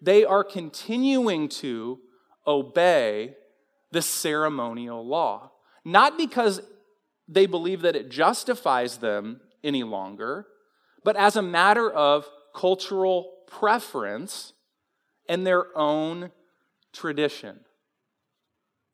they 0.00 0.24
are 0.24 0.44
continuing 0.44 1.48
to 1.48 1.98
obey 2.46 3.34
the 3.90 4.02
ceremonial 4.02 5.06
law. 5.06 5.50
Not 5.84 6.18
because 6.18 6.60
they 7.26 7.46
believe 7.46 7.82
that 7.82 7.96
it 7.96 8.10
justifies 8.10 8.98
them 8.98 9.40
any 9.64 9.82
longer, 9.82 10.46
but 11.04 11.16
as 11.16 11.36
a 11.36 11.42
matter 11.42 11.90
of 11.90 12.28
cultural 12.54 13.32
preference 13.46 14.52
and 15.28 15.46
their 15.46 15.76
own 15.76 16.30
tradition. 16.92 17.60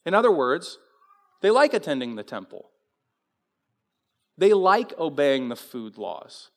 In 0.05 0.15
other 0.15 0.31
words, 0.31 0.79
they 1.41 1.51
like 1.51 1.75
attending 1.75 2.17
the 2.17 2.23
temple. 2.23 2.71
They 4.37 4.53
like 4.53 4.99
obeying 4.99 5.49
the 5.49 5.57
food 5.57 5.97
laws. 5.97 6.51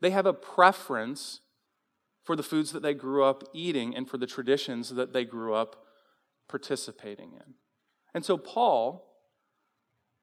They 0.00 0.10
have 0.10 0.26
a 0.26 0.32
preference 0.32 1.40
for 2.24 2.36
the 2.36 2.42
foods 2.42 2.72
that 2.72 2.82
they 2.82 2.94
grew 2.94 3.24
up 3.24 3.44
eating 3.52 3.94
and 3.94 4.08
for 4.08 4.18
the 4.18 4.26
traditions 4.26 4.90
that 4.90 5.12
they 5.12 5.24
grew 5.24 5.54
up 5.54 5.84
participating 6.48 7.32
in. 7.34 7.54
And 8.14 8.24
so 8.24 8.36
Paul 8.36 9.06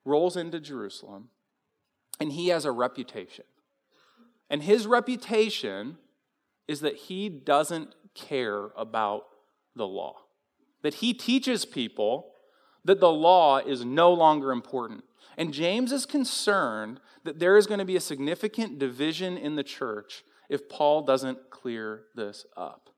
rolls 0.06 0.36
into 0.36 0.60
Jerusalem 0.60 1.30
and 2.20 2.32
he 2.32 2.50
has 2.50 2.66
a 2.66 2.72
reputation. 2.72 3.46
And 4.50 4.64
his 4.64 4.88
reputation 4.88 5.98
is 6.68 6.82
that 6.82 6.96
he 6.96 7.30
doesn't 7.30 7.96
care 8.14 8.70
about 8.76 9.24
the 9.76 9.88
law, 9.88 10.16
that 10.82 10.96
he 10.96 11.14
teaches 11.14 11.66
people 11.66 12.32
that 12.88 13.02
the 13.02 13.12
law 13.12 13.58
is 13.58 13.84
no 13.86 14.14
longer 14.14 14.52
important. 14.52 15.04
And 15.38 15.54
James 15.54 15.92
is 15.92 16.06
concerned 16.06 17.00
that 17.26 17.38
there 17.38 17.58
is 17.58 17.68
going 17.68 17.80
to 17.80 17.86
be 17.86 17.98
a 17.98 18.02
significant 18.02 18.80
division 18.80 19.38
in 19.38 19.56
the 19.56 19.64
church 19.64 20.24
if 20.50 20.70
Paul 20.70 21.04
doesn't 21.04 21.50
clear 21.52 22.06
this 22.16 22.46
up. 22.56 22.90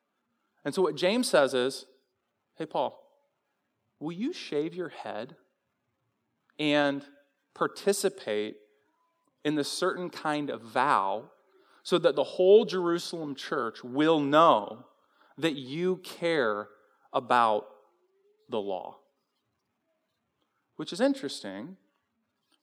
And 0.63 0.73
so, 0.73 0.83
what 0.83 0.95
James 0.95 1.27
says 1.27 1.53
is 1.53 1.85
Hey, 2.55 2.65
Paul, 2.65 3.01
will 3.99 4.11
you 4.11 4.31
shave 4.31 4.75
your 4.75 4.89
head 4.89 5.35
and 6.59 7.03
participate 7.55 8.57
in 9.43 9.55
the 9.55 9.63
certain 9.63 10.09
kind 10.09 10.49
of 10.49 10.61
vow 10.61 11.31
so 11.81 11.97
that 11.97 12.15
the 12.15 12.23
whole 12.23 12.65
Jerusalem 12.65 13.33
church 13.33 13.83
will 13.83 14.19
know 14.19 14.85
that 15.37 15.55
you 15.55 15.97
care 15.97 16.67
about 17.11 17.65
the 18.49 18.59
law. 18.59 18.98
Which 20.79 20.93
is 20.93 21.01
interesting 21.01 21.75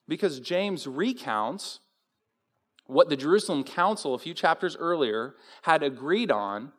because 0.08 0.40
James 0.40 0.86
recounts 0.86 1.80
what 2.86 3.10
the 3.10 3.16
Jerusalem 3.16 3.62
Council 3.62 4.14
a 4.14 4.18
few 4.18 4.32
chapters 4.32 4.74
earlier 4.74 5.34
had 5.64 5.82
agreed 5.82 6.30
on, 6.30 6.72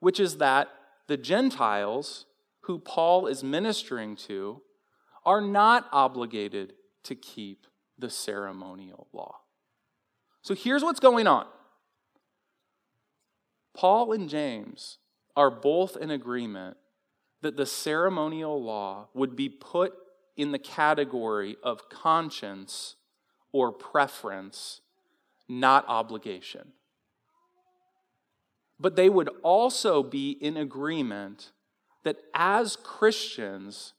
which 0.00 0.18
is 0.18 0.38
that 0.38 0.68
the 1.06 1.18
Gentiles 1.18 2.24
who 2.60 2.78
Paul 2.78 3.26
is 3.26 3.44
ministering 3.44 4.16
to 4.28 4.62
are 5.26 5.42
not 5.42 5.90
obligated 5.92 6.72
to 7.02 7.14
keep 7.14 7.66
the 7.98 8.08
ceremonial 8.08 9.08
law. 9.12 9.40
So 10.40 10.54
here's 10.54 10.82
what's 10.82 11.00
going 11.00 11.26
on 11.26 11.44
Paul 13.76 14.14
and 14.14 14.26
James 14.26 14.96
are 15.36 15.50
both 15.50 15.98
in 15.98 16.10
agreement 16.10 16.78
that 17.42 17.58
the 17.58 17.66
ceremonial 17.66 18.64
law 18.64 19.08
would 19.12 19.36
be 19.36 19.50
put 19.50 19.92
in 20.38 20.52
the 20.52 20.58
category 20.58 21.56
of 21.62 21.90
conscience 21.90 22.94
or 23.52 23.72
preference, 23.72 24.80
not 25.48 25.84
obligation. 25.88 26.72
But 28.80 28.94
they 28.94 29.10
would 29.10 29.28
also 29.42 30.04
be 30.04 30.30
in 30.30 30.56
agreement 30.56 31.50
that 32.04 32.18
as 32.32 32.76
Christians, 32.76 33.94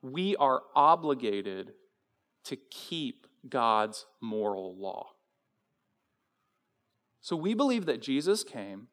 we 0.00 0.36
are 0.36 0.62
obligated 0.76 1.72
to 2.44 2.56
keep 2.70 3.26
God's 3.48 4.06
moral 4.20 4.76
law. 4.76 5.08
So 7.20 7.34
we 7.34 7.54
believe 7.54 7.86
that 7.86 8.00
Jesus 8.00 8.44
came 8.44 8.88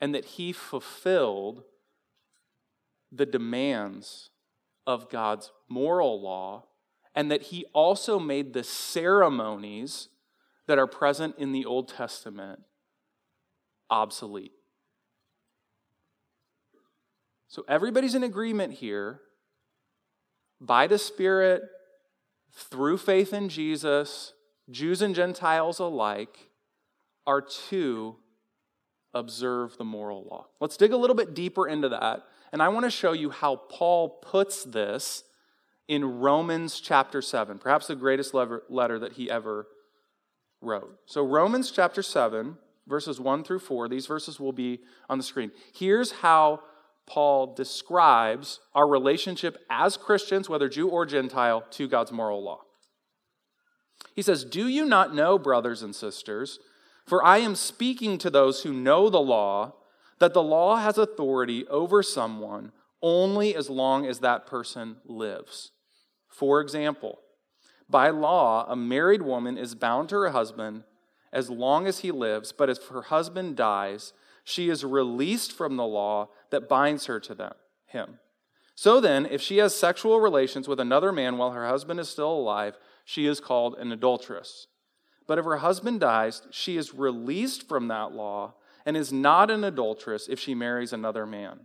and 0.00 0.14
that 0.14 0.24
he 0.24 0.52
fulfilled 0.52 1.64
the 3.10 3.26
demands 3.26 4.30
of 4.86 5.08
God's 5.08 5.50
moral 5.68 6.20
law, 6.20 6.64
and 7.14 7.30
that 7.30 7.42
he 7.42 7.64
also 7.72 8.18
made 8.18 8.52
the 8.52 8.64
ceremonies 8.64 10.08
that 10.66 10.78
are 10.78 10.86
present 10.86 11.36
in 11.38 11.52
the 11.52 11.64
Old 11.64 11.88
Testament 11.88 12.60
obsolete. 13.90 14.52
So 17.48 17.64
everybody's 17.68 18.14
in 18.14 18.24
agreement 18.24 18.74
here 18.74 19.20
by 20.60 20.86
the 20.86 20.98
Spirit, 20.98 21.62
through 22.52 22.98
faith 22.98 23.32
in 23.32 23.48
Jesus, 23.48 24.32
Jews 24.70 25.02
and 25.02 25.14
Gentiles 25.14 25.78
alike, 25.78 26.48
are 27.26 27.42
to 27.70 28.16
observe 29.14 29.76
the 29.76 29.84
moral 29.84 30.26
law. 30.30 30.46
Let's 30.60 30.76
dig 30.76 30.92
a 30.92 30.96
little 30.96 31.16
bit 31.16 31.34
deeper 31.34 31.66
into 31.68 31.88
that. 31.90 32.24
And 32.52 32.62
I 32.62 32.68
want 32.68 32.84
to 32.84 32.90
show 32.90 33.12
you 33.12 33.30
how 33.30 33.56
Paul 33.56 34.08
puts 34.08 34.64
this 34.64 35.24
in 35.88 36.20
Romans 36.20 36.80
chapter 36.80 37.20
7, 37.20 37.58
perhaps 37.58 37.88
the 37.88 37.96
greatest 37.96 38.32
letter 38.34 38.98
that 38.98 39.14
he 39.14 39.30
ever 39.30 39.66
wrote. 40.60 40.98
So, 41.06 41.22
Romans 41.24 41.70
chapter 41.70 42.02
7, 42.02 42.56
verses 42.86 43.20
1 43.20 43.44
through 43.44 43.58
4, 43.58 43.88
these 43.88 44.06
verses 44.06 44.40
will 44.40 44.52
be 44.52 44.80
on 45.08 45.18
the 45.18 45.24
screen. 45.24 45.50
Here's 45.74 46.12
how 46.12 46.60
Paul 47.06 47.54
describes 47.54 48.60
our 48.74 48.88
relationship 48.88 49.58
as 49.68 49.96
Christians, 49.96 50.48
whether 50.48 50.68
Jew 50.68 50.88
or 50.88 51.04
Gentile, 51.04 51.64
to 51.72 51.86
God's 51.86 52.12
moral 52.12 52.42
law. 52.42 52.60
He 54.14 54.22
says, 54.22 54.44
Do 54.44 54.68
you 54.68 54.84
not 54.86 55.14
know, 55.14 55.38
brothers 55.38 55.82
and 55.82 55.94
sisters, 55.94 56.58
for 57.04 57.24
I 57.24 57.38
am 57.38 57.54
speaking 57.54 58.18
to 58.18 58.30
those 58.30 58.62
who 58.62 58.72
know 58.72 59.08
the 59.08 59.20
law, 59.20 59.74
that 60.18 60.32
the 60.32 60.42
law 60.42 60.76
has 60.76 60.96
authority 60.96 61.66
over 61.68 62.02
someone 62.02 62.72
only 63.02 63.54
as 63.54 63.68
long 63.68 64.06
as 64.06 64.20
that 64.20 64.46
person 64.46 64.96
lives. 65.04 65.72
For 66.28 66.60
example, 66.60 67.18
by 67.88 68.08
law, 68.10 68.64
a 68.68 68.76
married 68.76 69.22
woman 69.22 69.58
is 69.58 69.74
bound 69.74 70.08
to 70.08 70.16
her 70.16 70.30
husband 70.30 70.84
as 71.32 71.50
long 71.50 71.86
as 71.86 71.98
he 71.98 72.10
lives, 72.10 72.52
but 72.52 72.70
if 72.70 72.86
her 72.88 73.02
husband 73.02 73.56
dies, 73.56 74.12
she 74.44 74.70
is 74.70 74.84
released 74.84 75.52
from 75.52 75.76
the 75.76 75.84
law 75.84 76.28
that 76.50 76.68
binds 76.68 77.06
her 77.06 77.20
to 77.20 77.34
them, 77.34 77.54
him. 77.86 78.18
So 78.74 79.00
then, 79.00 79.26
if 79.26 79.40
she 79.40 79.58
has 79.58 79.74
sexual 79.74 80.20
relations 80.20 80.66
with 80.66 80.80
another 80.80 81.12
man 81.12 81.36
while 81.36 81.52
her 81.52 81.66
husband 81.66 82.00
is 82.00 82.08
still 82.08 82.32
alive, 82.32 82.76
she 83.04 83.26
is 83.26 83.40
called 83.40 83.74
an 83.74 83.92
adulteress. 83.92 84.66
But 85.26 85.38
if 85.38 85.44
her 85.44 85.58
husband 85.58 86.00
dies, 86.00 86.42
she 86.50 86.76
is 86.76 86.94
released 86.94 87.68
from 87.68 87.88
that 87.88 88.12
law 88.12 88.54
and 88.84 88.96
is 88.96 89.12
not 89.12 89.50
an 89.50 89.64
adulteress 89.64 90.28
if 90.28 90.38
she 90.38 90.54
marries 90.54 90.92
another 90.92 91.24
man. 91.26 91.60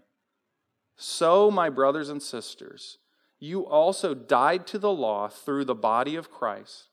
So, 0.96 1.50
my 1.50 1.70
brothers 1.70 2.10
and 2.10 2.22
sisters, 2.22 2.98
you 3.40 3.66
also 3.66 4.14
died 4.14 4.68
to 4.68 4.80
the 4.80 4.92
law 4.92 5.28
through 5.30 5.66
the 5.66 5.76
body 5.76 6.16
of 6.16 6.32
Christ, 6.32 6.90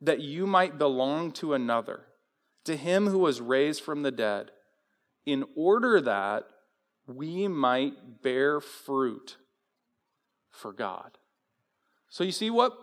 that 0.00 0.20
you 0.20 0.46
might 0.46 0.78
belong 0.78 1.30
to 1.32 1.52
another, 1.52 2.06
to 2.64 2.76
him 2.76 3.06
who 3.06 3.18
was 3.18 3.40
raised 3.40 3.82
from 3.82 4.02
the 4.02 4.10
dead, 4.10 4.50
in 5.26 5.44
order 5.54 6.00
that 6.00 6.44
we 7.06 7.48
might 7.48 8.22
bear 8.22 8.60
fruit 8.60 9.36
for 10.50 10.72
God. 10.72 11.18
So, 12.08 12.24
you 12.24 12.32
see 12.32 12.50
what 12.50 12.76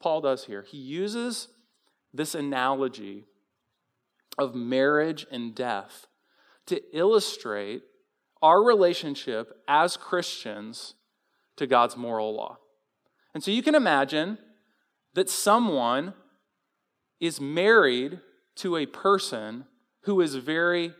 Paul 0.00 0.20
does 0.20 0.44
here? 0.44 0.62
He 0.62 0.78
uses 0.78 1.48
this 2.12 2.34
analogy 2.34 3.24
of 4.38 4.54
marriage 4.54 5.26
and 5.30 5.54
death 5.54 6.06
to 6.66 6.80
illustrate 6.96 7.82
our 8.42 8.62
relationship 8.62 9.52
as 9.68 9.96
Christians 9.96 10.94
to 11.56 11.66
God's 11.66 11.96
moral 11.96 12.34
law. 12.34 12.58
And 13.34 13.44
so 13.44 13.50
you 13.50 13.62
can 13.62 13.74
imagine 13.74 14.38
that 15.14 15.28
someone 15.28 16.14
is 17.20 17.40
married 17.40 18.20
to 18.56 18.76
a 18.76 18.86
person 18.86 19.66
who 20.04 20.20
is 20.20 20.34
very 20.36 20.94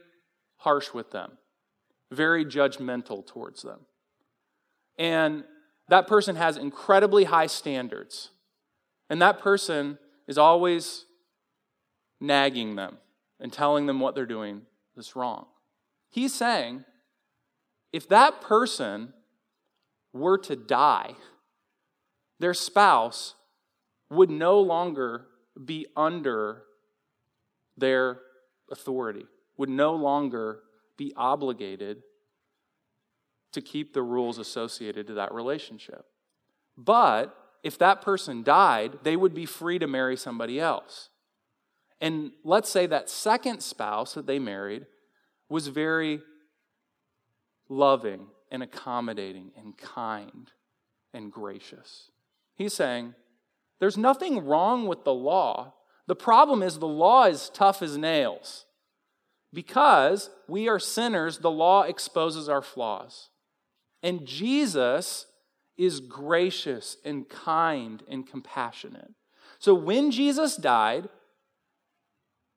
harsh 0.58 0.92
with 0.92 1.10
them, 1.10 1.38
very 2.10 2.44
judgmental 2.44 3.26
towards 3.26 3.62
them. 3.62 3.80
And 4.98 5.44
that 5.88 6.06
person 6.06 6.36
has 6.36 6.56
incredibly 6.56 7.24
high 7.24 7.46
standards. 7.46 8.30
And 9.08 9.20
that 9.22 9.40
person 9.40 9.98
is 10.30 10.38
always 10.38 11.06
nagging 12.20 12.76
them 12.76 12.98
and 13.40 13.52
telling 13.52 13.86
them 13.86 13.98
what 13.98 14.14
they're 14.14 14.24
doing 14.24 14.62
is 14.96 15.16
wrong. 15.16 15.46
He's 16.08 16.32
saying 16.32 16.84
if 17.92 18.08
that 18.10 18.40
person 18.40 19.12
were 20.12 20.38
to 20.38 20.54
die, 20.54 21.14
their 22.38 22.54
spouse 22.54 23.34
would 24.08 24.30
no 24.30 24.60
longer 24.60 25.26
be 25.64 25.88
under 25.96 26.62
their 27.76 28.20
authority, 28.70 29.26
would 29.56 29.68
no 29.68 29.94
longer 29.94 30.60
be 30.96 31.12
obligated 31.16 32.04
to 33.52 33.60
keep 33.60 33.94
the 33.94 34.02
rules 34.02 34.38
associated 34.38 35.08
to 35.08 35.14
that 35.14 35.34
relationship. 35.34 36.04
But 36.76 37.34
if 37.62 37.78
that 37.78 38.02
person 38.02 38.42
died, 38.42 38.98
they 39.02 39.16
would 39.16 39.34
be 39.34 39.46
free 39.46 39.78
to 39.78 39.86
marry 39.86 40.16
somebody 40.16 40.58
else. 40.58 41.10
And 42.00 42.32
let's 42.44 42.70
say 42.70 42.86
that 42.86 43.10
second 43.10 43.62
spouse 43.62 44.14
that 44.14 44.26
they 44.26 44.38
married 44.38 44.86
was 45.48 45.68
very 45.68 46.22
loving 47.68 48.28
and 48.50 48.62
accommodating 48.62 49.52
and 49.56 49.76
kind 49.76 50.50
and 51.12 51.30
gracious. 51.30 52.10
He's 52.54 52.72
saying, 52.72 53.14
there's 53.78 53.98
nothing 53.98 54.44
wrong 54.44 54.86
with 54.86 55.04
the 55.04 55.14
law. 55.14 55.74
The 56.06 56.16
problem 56.16 56.62
is 56.62 56.78
the 56.78 56.86
law 56.86 57.24
is 57.24 57.50
tough 57.50 57.82
as 57.82 57.96
nails. 57.96 58.64
Because 59.52 60.30
we 60.48 60.68
are 60.68 60.78
sinners, 60.78 61.38
the 61.38 61.50
law 61.50 61.82
exposes 61.82 62.48
our 62.48 62.62
flaws. 62.62 63.28
And 64.02 64.26
Jesus 64.26 65.26
is 65.80 65.98
gracious 66.00 66.98
and 67.06 67.26
kind 67.26 68.02
and 68.06 68.26
compassionate. 68.26 69.12
So 69.58 69.72
when 69.72 70.10
Jesus 70.10 70.56
died, 70.56 71.08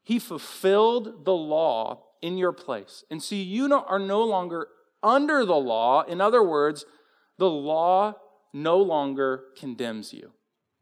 he 0.04 0.20
fulfilled 0.20 1.24
the 1.24 1.34
law 1.34 2.04
in 2.22 2.38
your 2.38 2.52
place. 2.52 3.06
And 3.10 3.24
so 3.24 3.36
you 3.36 3.74
are 3.74 3.98
no 3.98 4.22
longer 4.24 4.68
under 5.02 5.46
the 5.46 5.56
law. 5.56 6.02
In 6.02 6.20
other 6.20 6.44
words, 6.44 6.84
the 7.38 7.50
law 7.50 8.16
no 8.52 8.78
longer 8.78 9.46
condemns 9.58 10.14
you. 10.14 10.34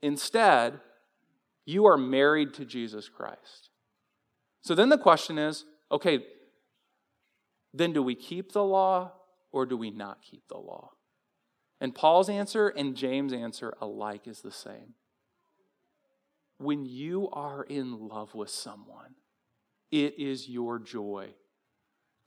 Instead, 0.01 0.79
you 1.67 1.85
are 1.85 1.97
married 1.97 2.55
to 2.55 2.65
Jesus 2.65 3.07
Christ. 3.07 3.69
So 4.63 4.73
then 4.73 4.89
the 4.89 4.97
question 4.97 5.37
is 5.37 5.65
okay, 5.91 6.25
then 7.71 7.93
do 7.93 8.01
we 8.01 8.15
keep 8.15 8.51
the 8.51 8.63
law 8.63 9.11
or 9.51 9.67
do 9.67 9.77
we 9.77 9.91
not 9.91 10.23
keep 10.23 10.47
the 10.47 10.57
law? 10.57 10.89
And 11.81 11.95
Paul's 11.95 12.29
answer 12.29 12.69
and 12.69 12.95
James' 12.95 13.33
answer 13.33 13.73
alike 13.81 14.27
is 14.27 14.41
the 14.41 14.51
same. 14.51 14.93
When 16.59 16.85
you 16.85 17.27
are 17.33 17.63
in 17.63 18.07
love 18.07 18.35
with 18.35 18.51
someone, 18.51 19.15
it 19.91 20.17
is 20.19 20.47
your 20.47 20.77
joy 20.77 21.33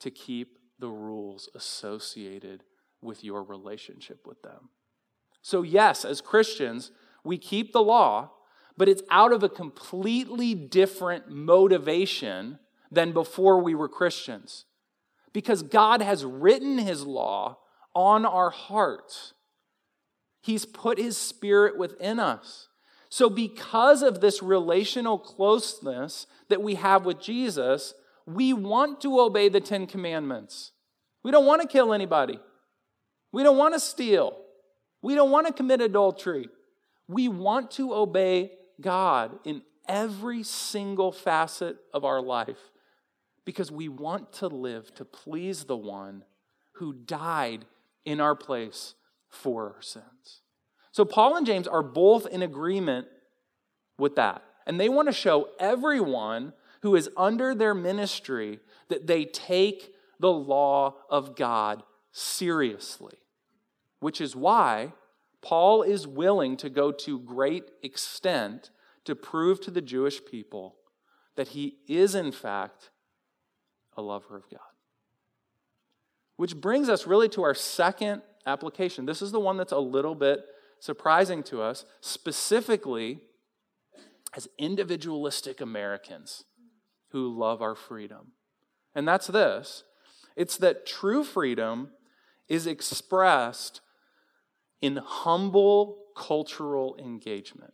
to 0.00 0.10
keep 0.10 0.58
the 0.80 0.88
rules 0.88 1.48
associated 1.54 2.64
with 3.00 3.22
your 3.22 3.44
relationship 3.44 4.26
with 4.26 4.42
them. 4.42 4.70
So, 5.40 5.62
yes, 5.62 6.04
as 6.04 6.20
Christians, 6.20 6.90
we 7.22 7.38
keep 7.38 7.72
the 7.72 7.82
law, 7.82 8.32
but 8.76 8.88
it's 8.88 9.02
out 9.08 9.32
of 9.32 9.44
a 9.44 9.48
completely 9.48 10.54
different 10.54 11.30
motivation 11.30 12.58
than 12.90 13.12
before 13.12 13.62
we 13.62 13.74
were 13.74 13.88
Christians. 13.88 14.64
Because 15.32 15.62
God 15.62 16.02
has 16.02 16.24
written 16.24 16.78
his 16.78 17.06
law 17.06 17.58
on 17.94 18.26
our 18.26 18.50
hearts, 18.50 19.32
He's 20.44 20.66
put 20.66 20.98
His 20.98 21.16
Spirit 21.16 21.78
within 21.78 22.20
us. 22.20 22.68
So, 23.08 23.30
because 23.30 24.02
of 24.02 24.20
this 24.20 24.42
relational 24.42 25.18
closeness 25.18 26.26
that 26.50 26.62
we 26.62 26.74
have 26.74 27.06
with 27.06 27.18
Jesus, 27.18 27.94
we 28.26 28.52
want 28.52 29.00
to 29.00 29.20
obey 29.20 29.48
the 29.48 29.62
Ten 29.62 29.86
Commandments. 29.86 30.72
We 31.22 31.30
don't 31.30 31.46
want 31.46 31.62
to 31.62 31.66
kill 31.68 31.94
anybody. 31.94 32.38
We 33.32 33.42
don't 33.42 33.56
want 33.56 33.72
to 33.72 33.80
steal. 33.80 34.36
We 35.00 35.14
don't 35.14 35.30
want 35.30 35.46
to 35.46 35.52
commit 35.54 35.80
adultery. 35.80 36.50
We 37.08 37.28
want 37.28 37.70
to 37.72 37.94
obey 37.94 38.52
God 38.78 39.38
in 39.44 39.62
every 39.88 40.42
single 40.42 41.10
facet 41.10 41.78
of 41.94 42.04
our 42.04 42.20
life 42.20 42.70
because 43.46 43.72
we 43.72 43.88
want 43.88 44.30
to 44.34 44.48
live 44.48 44.94
to 44.96 45.06
please 45.06 45.64
the 45.64 45.76
one 45.76 46.24
who 46.74 46.92
died 46.92 47.64
in 48.04 48.20
our 48.20 48.34
place 48.34 48.94
for 49.34 49.76
sins. 49.80 50.40
So, 50.92 51.04
Paul 51.04 51.36
and 51.36 51.46
James 51.46 51.66
are 51.66 51.82
both 51.82 52.26
in 52.26 52.42
agreement 52.42 53.08
with 53.98 54.16
that. 54.16 54.42
And 54.66 54.80
they 54.80 54.88
want 54.88 55.08
to 55.08 55.12
show 55.12 55.48
everyone 55.58 56.52
who 56.82 56.96
is 56.96 57.10
under 57.16 57.54
their 57.54 57.74
ministry 57.74 58.60
that 58.88 59.06
they 59.06 59.24
take 59.24 59.92
the 60.20 60.32
law 60.32 60.94
of 61.10 61.36
God 61.36 61.82
seriously, 62.12 63.18
which 64.00 64.20
is 64.20 64.36
why 64.36 64.92
Paul 65.42 65.82
is 65.82 66.06
willing 66.06 66.56
to 66.58 66.70
go 66.70 66.92
to 66.92 67.18
great 67.18 67.70
extent 67.82 68.70
to 69.04 69.14
prove 69.14 69.60
to 69.62 69.70
the 69.70 69.82
Jewish 69.82 70.24
people 70.24 70.76
that 71.36 71.48
he 71.48 71.76
is, 71.86 72.14
in 72.14 72.32
fact, 72.32 72.90
a 73.96 74.02
lover 74.02 74.36
of 74.36 74.48
God. 74.48 74.60
Which 76.36 76.56
brings 76.56 76.88
us 76.88 77.06
really 77.06 77.28
to 77.30 77.42
our 77.42 77.54
second 77.54 78.22
application. 78.46 79.06
This 79.06 79.22
is 79.22 79.32
the 79.32 79.40
one 79.40 79.56
that's 79.56 79.72
a 79.72 79.78
little 79.78 80.14
bit 80.14 80.44
surprising 80.80 81.42
to 81.44 81.62
us, 81.62 81.84
specifically 82.00 83.20
as 84.36 84.48
individualistic 84.58 85.60
Americans 85.60 86.44
who 87.08 87.38
love 87.38 87.62
our 87.62 87.74
freedom. 87.74 88.32
And 88.94 89.06
that's 89.06 89.28
this 89.28 89.84
it's 90.36 90.56
that 90.58 90.86
true 90.86 91.24
freedom 91.24 91.90
is 92.48 92.66
expressed 92.66 93.80
in 94.82 94.96
humble 94.96 95.98
cultural 96.16 96.96
engagement. 96.98 97.72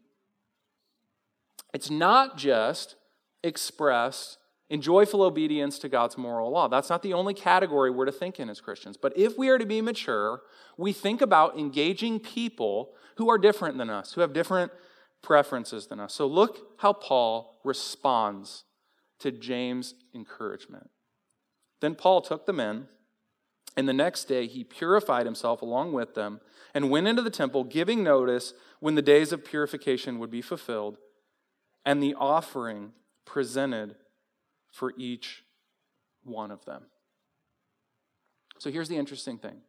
It's 1.72 1.90
not 1.90 2.36
just 2.36 2.96
expressed 3.42 4.38
in 4.70 4.80
joyful 4.80 5.22
obedience 5.22 5.80
to 5.80 5.88
God's 5.88 6.16
moral 6.16 6.50
law. 6.50 6.68
That's 6.68 6.88
not 6.88 7.02
the 7.02 7.12
only 7.12 7.34
category 7.34 7.90
we're 7.90 8.04
to 8.06 8.12
think 8.12 8.38
in 8.38 8.48
as 8.48 8.60
Christians. 8.60 8.96
But 8.96 9.12
if 9.18 9.36
we 9.36 9.48
are 9.48 9.58
to 9.58 9.66
be 9.66 9.82
mature, 9.82 10.42
we 10.78 10.92
think 10.92 11.20
about 11.20 11.58
engaging 11.58 12.20
people 12.20 12.92
who 13.16 13.28
are 13.28 13.36
different 13.36 13.78
than 13.78 13.90
us, 13.90 14.12
who 14.12 14.20
have 14.20 14.32
different 14.32 14.70
preferences 15.22 15.88
than 15.88 15.98
us. 15.98 16.14
So 16.14 16.26
look 16.26 16.78
how 16.78 16.92
Paul 16.92 17.58
responds 17.64 18.64
to 19.18 19.32
James' 19.32 19.94
encouragement. 20.14 20.88
Then 21.80 21.96
Paul 21.96 22.20
took 22.20 22.46
them 22.46 22.60
in, 22.60 22.86
and 23.76 23.88
the 23.88 23.92
next 23.92 24.26
day 24.26 24.46
he 24.46 24.62
purified 24.62 25.26
himself 25.26 25.62
along 25.62 25.92
with 25.92 26.14
them 26.14 26.40
and 26.74 26.90
went 26.90 27.08
into 27.08 27.22
the 27.22 27.30
temple, 27.30 27.64
giving 27.64 28.04
notice 28.04 28.54
when 28.78 28.94
the 28.94 29.02
days 29.02 29.32
of 29.32 29.44
purification 29.44 30.20
would 30.20 30.30
be 30.30 30.42
fulfilled 30.42 30.96
and 31.84 32.00
the 32.02 32.14
offering 32.14 32.92
presented 33.24 33.96
for 34.70 34.92
each 34.96 35.44
one 36.22 36.50
of 36.50 36.64
them. 36.64 36.82
So 38.58 38.70
here's 38.70 38.88
the 38.88 38.96
interesting 38.96 39.38
thing 39.38 39.62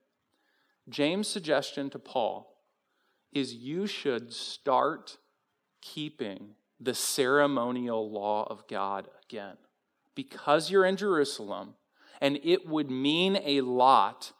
James' 0.90 1.28
suggestion 1.28 1.90
to 1.92 2.00
Paul 2.00 2.56
is 3.32 3.54
you 3.54 3.88
should 3.88 4.34
start 4.34 5.18
keeping 5.82 6.56
the 6.80 6.94
ceremonial 6.94 8.12
law 8.12 8.46
of 8.50 8.68
God 8.68 9.08
again 9.24 9.56
because 10.16 10.70
you're 10.70 10.86
in 10.86 10.98
Jerusalem 10.98 11.76
and 12.20 12.40
it 12.44 12.68
would 12.68 12.92
mean 12.92 13.40
a 13.44 13.62
lot 13.62 14.34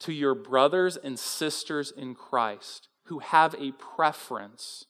to 0.00 0.12
your 0.12 0.34
brothers 0.34 0.96
and 0.96 1.18
sisters 1.18 1.92
in 1.96 2.14
Christ 2.14 2.88
who 3.04 3.20
have 3.20 3.54
a 3.58 3.72
preference 3.72 4.86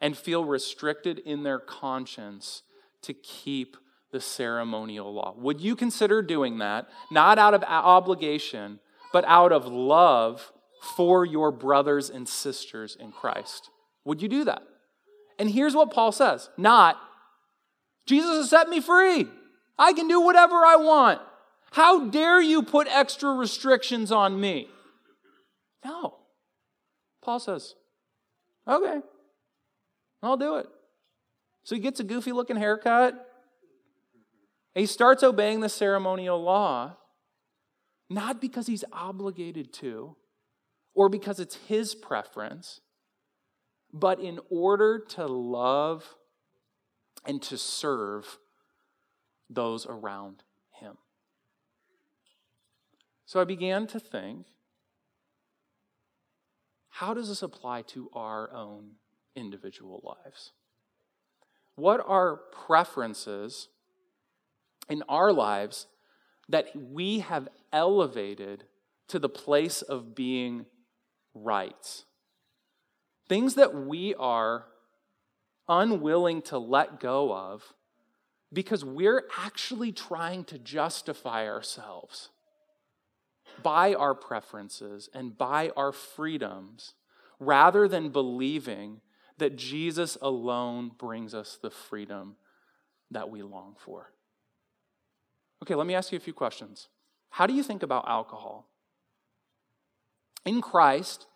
and 0.00 0.16
feel 0.16 0.44
restricted 0.44 1.18
in 1.18 1.42
their 1.42 1.58
conscience 1.58 2.62
to 3.06 3.14
keep 3.14 3.76
the 4.12 4.20
ceremonial 4.20 5.12
law. 5.12 5.34
Would 5.38 5.60
you 5.60 5.74
consider 5.74 6.22
doing 6.22 6.58
that, 6.58 6.88
not 7.10 7.38
out 7.38 7.54
of 7.54 7.64
obligation, 7.64 8.78
but 9.12 9.24
out 9.26 9.52
of 9.52 9.66
love 9.66 10.52
for 10.96 11.24
your 11.24 11.50
brothers 11.50 12.10
and 12.10 12.28
sisters 12.28 12.96
in 12.98 13.12
Christ? 13.12 13.70
Would 14.04 14.22
you 14.22 14.28
do 14.28 14.44
that? 14.44 14.62
And 15.38 15.50
here's 15.50 15.74
what 15.74 15.90
Paul 15.90 16.12
says 16.12 16.48
not, 16.56 16.98
Jesus 18.06 18.36
has 18.36 18.50
set 18.50 18.68
me 18.68 18.80
free. 18.80 19.28
I 19.78 19.92
can 19.92 20.08
do 20.08 20.20
whatever 20.20 20.56
I 20.56 20.76
want. 20.76 21.20
How 21.72 22.06
dare 22.06 22.40
you 22.40 22.62
put 22.62 22.88
extra 22.88 23.30
restrictions 23.30 24.10
on 24.10 24.40
me? 24.40 24.68
No. 25.84 26.14
Paul 27.22 27.40
says, 27.40 27.74
okay, 28.66 29.00
I'll 30.22 30.36
do 30.36 30.56
it. 30.56 30.66
So 31.66 31.74
he 31.74 31.80
gets 31.80 31.98
a 31.98 32.04
goofy 32.04 32.30
looking 32.30 32.54
haircut. 32.54 33.28
He 34.76 34.86
starts 34.86 35.24
obeying 35.24 35.58
the 35.58 35.68
ceremonial 35.68 36.40
law, 36.40 36.96
not 38.08 38.40
because 38.40 38.68
he's 38.68 38.84
obligated 38.92 39.72
to 39.74 40.14
or 40.94 41.08
because 41.08 41.40
it's 41.40 41.56
his 41.66 41.92
preference, 41.92 42.82
but 43.92 44.20
in 44.20 44.38
order 44.48 45.00
to 45.08 45.26
love 45.26 46.14
and 47.24 47.42
to 47.42 47.58
serve 47.58 48.38
those 49.50 49.86
around 49.86 50.44
him. 50.70 50.96
So 53.24 53.40
I 53.40 53.44
began 53.44 53.88
to 53.88 53.98
think 53.98 54.46
how 56.90 57.12
does 57.12 57.26
this 57.26 57.42
apply 57.42 57.82
to 57.82 58.08
our 58.12 58.52
own 58.52 58.92
individual 59.34 60.00
lives? 60.04 60.52
What 61.76 62.02
are 62.06 62.40
preferences 62.66 63.68
in 64.88 65.02
our 65.08 65.32
lives 65.32 65.86
that 66.48 66.74
we 66.74 67.20
have 67.20 67.48
elevated 67.72 68.64
to 69.08 69.18
the 69.18 69.28
place 69.28 69.82
of 69.82 70.14
being 70.14 70.66
right? 71.34 72.04
Things 73.28 73.54
that 73.54 73.74
we 73.74 74.14
are 74.14 74.66
unwilling 75.68 76.42
to 76.42 76.58
let 76.58 77.00
go 77.00 77.34
of 77.34 77.74
because 78.52 78.84
we're 78.84 79.24
actually 79.36 79.92
trying 79.92 80.44
to 80.44 80.58
justify 80.58 81.46
ourselves 81.46 82.30
by 83.62 83.94
our 83.94 84.14
preferences 84.14 85.08
and 85.12 85.36
by 85.36 85.70
our 85.76 85.92
freedoms 85.92 86.94
rather 87.40 87.88
than 87.88 88.10
believing 88.10 89.00
that 89.38 89.56
Jesus 89.56 90.16
alone 90.22 90.90
brings 90.96 91.34
us 91.34 91.58
the 91.60 91.70
freedom 91.70 92.36
that 93.10 93.30
we 93.30 93.42
long 93.42 93.76
for. 93.78 94.12
Okay, 95.62 95.74
let 95.74 95.86
me 95.86 95.94
ask 95.94 96.12
you 96.12 96.16
a 96.16 96.20
few 96.20 96.32
questions. 96.32 96.88
How 97.30 97.46
do 97.46 97.54
you 97.54 97.62
think 97.62 97.82
about 97.82 98.08
alcohol? 98.08 98.68
In 100.44 100.60
Christ, 100.60 101.26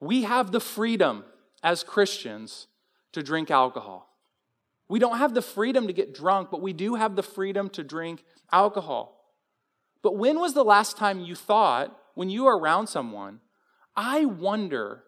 we 0.00 0.22
have 0.22 0.52
the 0.52 0.60
freedom 0.60 1.24
as 1.62 1.82
Christians 1.82 2.66
to 3.12 3.22
drink 3.22 3.50
alcohol. 3.50 4.08
We 4.88 4.98
don't 4.98 5.18
have 5.18 5.34
the 5.34 5.42
freedom 5.42 5.86
to 5.86 5.92
get 5.92 6.14
drunk, 6.14 6.50
but 6.50 6.62
we 6.62 6.72
do 6.72 6.94
have 6.94 7.16
the 7.16 7.22
freedom 7.22 7.68
to 7.70 7.82
drink 7.82 8.24
alcohol. 8.52 9.16
But 10.02 10.16
when 10.16 10.38
was 10.38 10.54
the 10.54 10.64
last 10.64 10.96
time 10.96 11.20
you 11.20 11.34
thought, 11.34 11.96
when 12.14 12.30
you 12.30 12.44
were 12.44 12.56
around 12.56 12.86
someone, 12.86 13.40
I 13.96 14.24
wonder 14.26 15.02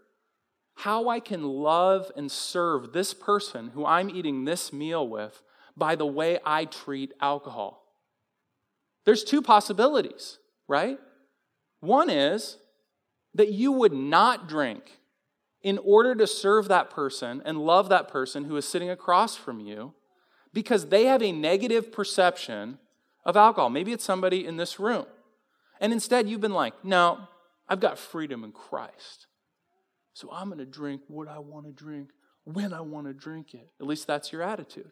how 0.79 1.09
I 1.09 1.19
can 1.19 1.43
love 1.43 2.13
and 2.17 2.31
serve 2.31 2.93
this 2.93 3.13
person 3.13 3.71
who 3.75 3.85
I'm 3.85 4.09
eating 4.09 4.45
this 4.45 4.73
meal 4.73 5.09
with 5.09 5.43
by 5.77 5.97
the 5.97 6.07
way 6.07 6.39
I 6.47 6.67
treat 6.67 7.13
alcohol? 7.21 7.85
There's 9.05 9.25
two 9.25 9.43
possibilities, 9.43 10.39
right? 10.69 11.01
One 11.81 12.09
is 12.09 12.59
that 13.35 13.51
you 13.51 13.73
would 13.73 13.93
not 13.93 14.49
drink 14.49 15.01
in 15.63 15.79
order 15.79 16.15
to 16.15 16.29
serve 16.29 16.69
that 16.69 16.91
person 16.91 17.43
and 17.45 17.59
love 17.59 17.89
that 17.89 18.07
person 18.07 18.45
who 18.45 18.57
is 18.57 18.69
sitting 18.69 18.91
across 18.91 19.35
from 19.35 19.59
you 19.59 19.95
because 20.53 20.87
they 20.87 21.07
have 21.07 21.23
a 21.23 21.33
negative 21.33 21.91
perception 21.91 22.79
of 23.25 23.37
alcohol. 23.37 23.69
Maybe 23.69 23.93
it's 23.93 24.05
somebody 24.05 24.47
in 24.47 24.57
this 24.57 24.79
room. 24.79 25.07
And 25.81 25.93
instead, 25.93 26.29
you've 26.29 26.41
been 26.41 26.53
like, 26.53 26.85
no, 26.85 27.27
I've 27.69 27.81
got 27.81 27.99
freedom 27.99 28.45
in 28.45 28.53
Christ. 28.53 29.28
So 30.19 30.29
I'm 30.33 30.49
going 30.49 30.59
to 30.59 30.67
drink 30.67 31.03
what 31.07 31.29
I 31.29 31.39
want 31.39 31.67
to 31.67 31.71
drink 31.71 32.09
when 32.43 32.73
I 32.73 32.81
want 32.81 33.07
to 33.07 33.13
drink 33.13 33.55
it. 33.55 33.69
At 33.81 33.87
least 33.87 34.09
that's 34.09 34.33
your 34.33 34.43
attitude. 34.43 34.91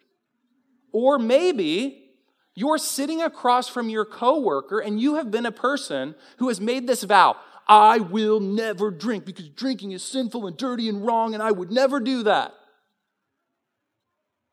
Or 0.93 1.19
maybe 1.19 2.11
you're 2.55 2.79
sitting 2.79 3.21
across 3.21 3.67
from 3.67 3.89
your 3.89 4.05
coworker 4.05 4.79
and 4.79 5.01
you 5.01 5.17
have 5.17 5.33
been 5.33 5.45
a 5.45 5.51
person 5.51 6.15
who 6.37 6.47
has 6.47 6.61
made 6.61 6.87
this 6.87 7.03
vow 7.03 7.35
I 7.67 7.99
will 7.99 8.39
never 8.39 8.93
drink 8.93 9.25
because 9.25 9.49
drinking 9.49 9.91
is 9.91 10.05
sinful 10.05 10.47
and 10.47 10.57
dirty 10.57 10.89
and 10.89 11.05
wrong, 11.05 11.35
and 11.35 11.43
I 11.43 11.51
would 11.51 11.73
never 11.73 11.99
do 11.99 12.23
that. 12.23 12.55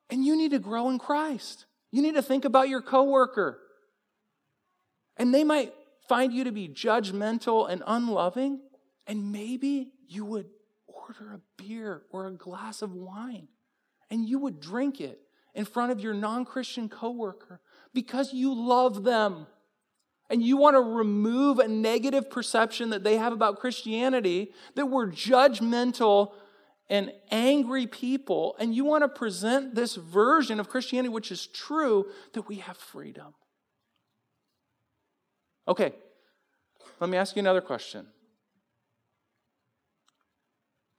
And 0.09 0.25
you 0.25 0.35
need 0.35 0.49
to 0.49 0.57
grow 0.57 0.89
in 0.89 0.97
Christ. 0.97 1.67
You 1.91 2.01
need 2.01 2.15
to 2.15 2.23
think 2.23 2.45
about 2.45 2.69
your 2.69 2.81
coworker. 2.81 3.59
And 5.17 5.31
they 5.31 5.43
might 5.43 5.75
find 6.09 6.33
you 6.33 6.45
to 6.45 6.51
be 6.51 6.67
judgmental 6.67 7.69
and 7.69 7.83
unloving, 7.85 8.61
and 9.05 9.31
maybe 9.31 9.91
you 10.07 10.25
would 10.25 10.47
order 11.07 11.33
a 11.33 11.39
beer 11.61 12.03
or 12.11 12.27
a 12.27 12.33
glass 12.33 12.81
of 12.81 12.93
wine 12.93 13.47
and 14.09 14.27
you 14.27 14.39
would 14.39 14.59
drink 14.59 15.01
it 15.01 15.21
in 15.55 15.65
front 15.65 15.91
of 15.91 15.99
your 15.99 16.13
non 16.13 16.45
Christian 16.45 16.89
coworker 16.89 17.61
because 17.93 18.33
you 18.33 18.53
love 18.53 19.03
them 19.03 19.47
and 20.29 20.41
you 20.41 20.57
want 20.57 20.75
to 20.75 20.81
remove 20.81 21.59
a 21.59 21.67
negative 21.67 22.29
perception 22.29 22.89
that 22.91 23.03
they 23.03 23.17
have 23.17 23.33
about 23.33 23.59
Christianity, 23.59 24.51
that 24.75 24.87
we're 24.87 25.07
judgmental 25.07 26.31
and 26.89 27.11
angry 27.31 27.87
people, 27.87 28.55
and 28.59 28.75
you 28.75 28.83
want 28.85 29.03
to 29.03 29.07
present 29.07 29.73
this 29.73 29.95
version 29.95 30.59
of 30.59 30.69
Christianity, 30.69 31.09
which 31.09 31.31
is 31.31 31.47
true, 31.47 32.05
that 32.33 32.47
we 32.47 32.57
have 32.57 32.77
freedom. 32.77 33.33
Okay, 35.67 35.93
let 36.99 37.09
me 37.09 37.17
ask 37.17 37.35
you 37.35 37.39
another 37.39 37.61
question. 37.61 38.07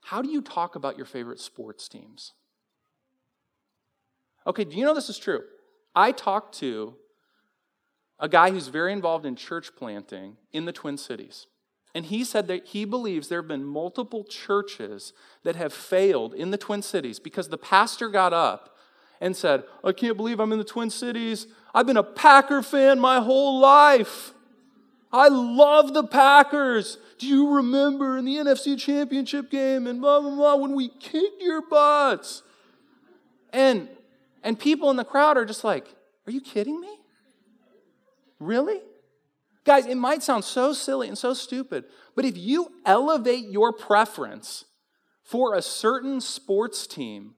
How 0.05 0.21
do 0.21 0.29
you 0.29 0.41
talk 0.41 0.75
about 0.75 0.97
your 0.97 1.07
favorite 1.07 1.39
sports 1.39 1.87
teams? 1.87 2.33
Okay, 4.45 4.63
do 4.63 4.77
you 4.77 4.85
know 4.85 4.93
this 4.93 5.09
is 5.09 5.17
true? 5.17 5.41
I 5.95 6.11
talked 6.11 6.53
to 6.59 6.93
a 8.19 8.29
guy 8.29 8.51
who's 8.51 8.67
very 8.67 8.93
involved 8.93 9.25
in 9.25 9.35
church 9.35 9.75
planting 9.75 10.37
in 10.53 10.65
the 10.65 10.71
Twin 10.71 10.97
Cities. 10.97 11.47
And 11.95 12.05
he 12.05 12.23
said 12.23 12.47
that 12.49 12.67
he 12.67 12.85
believes 12.85 13.29
there 13.29 13.41
have 13.41 13.47
been 13.47 13.63
multiple 13.63 14.23
churches 14.23 15.11
that 15.41 15.55
have 15.55 15.73
failed 15.73 16.35
in 16.35 16.51
the 16.51 16.57
Twin 16.57 16.83
Cities 16.83 17.19
because 17.19 17.49
the 17.49 17.57
pastor 17.57 18.07
got 18.07 18.31
up 18.31 18.77
and 19.19 19.35
said, 19.35 19.63
I 19.83 19.91
can't 19.91 20.17
believe 20.17 20.39
I'm 20.39 20.51
in 20.51 20.59
the 20.59 20.63
Twin 20.63 20.91
Cities. 20.91 21.47
I've 21.73 21.87
been 21.87 21.97
a 21.97 22.03
Packer 22.03 22.61
fan 22.61 22.99
my 22.99 23.21
whole 23.21 23.59
life. 23.59 24.35
I 25.11 25.29
love 25.29 25.95
the 25.95 26.03
Packers. 26.03 26.99
Do 27.17 27.27
you 27.27 27.55
remember 27.55 28.17
in 28.17 28.25
the 28.25 28.35
NFC 28.35 28.77
Championship 28.77 29.49
game 29.49 29.87
and 29.87 30.01
blah, 30.01 30.19
blah, 30.19 30.35
blah, 30.35 30.55
when 30.55 30.75
we 30.75 30.89
kicked 30.89 31.41
your 31.41 31.61
butts? 31.61 32.43
And, 33.53 33.87
and 34.43 34.59
people 34.59 34.89
in 34.89 34.97
the 34.97 35.05
crowd 35.05 35.37
are 35.37 35.45
just 35.45 35.63
like, 35.63 35.87
Are 36.27 36.31
you 36.31 36.41
kidding 36.41 36.79
me? 36.79 36.99
Really? 38.39 38.81
Guys, 39.63 39.87
it 39.87 39.95
might 39.95 40.21
sound 40.21 40.43
so 40.43 40.73
silly 40.73 41.07
and 41.07 41.17
so 41.17 41.33
stupid, 41.33 41.85
but 42.15 42.23
if 42.23 42.37
you 42.37 42.71
elevate 42.85 43.49
your 43.49 43.73
preference 43.73 44.65
for 45.23 45.55
a 45.55 45.61
certain 45.61 46.21
sports 46.21 46.85
team 46.85 47.33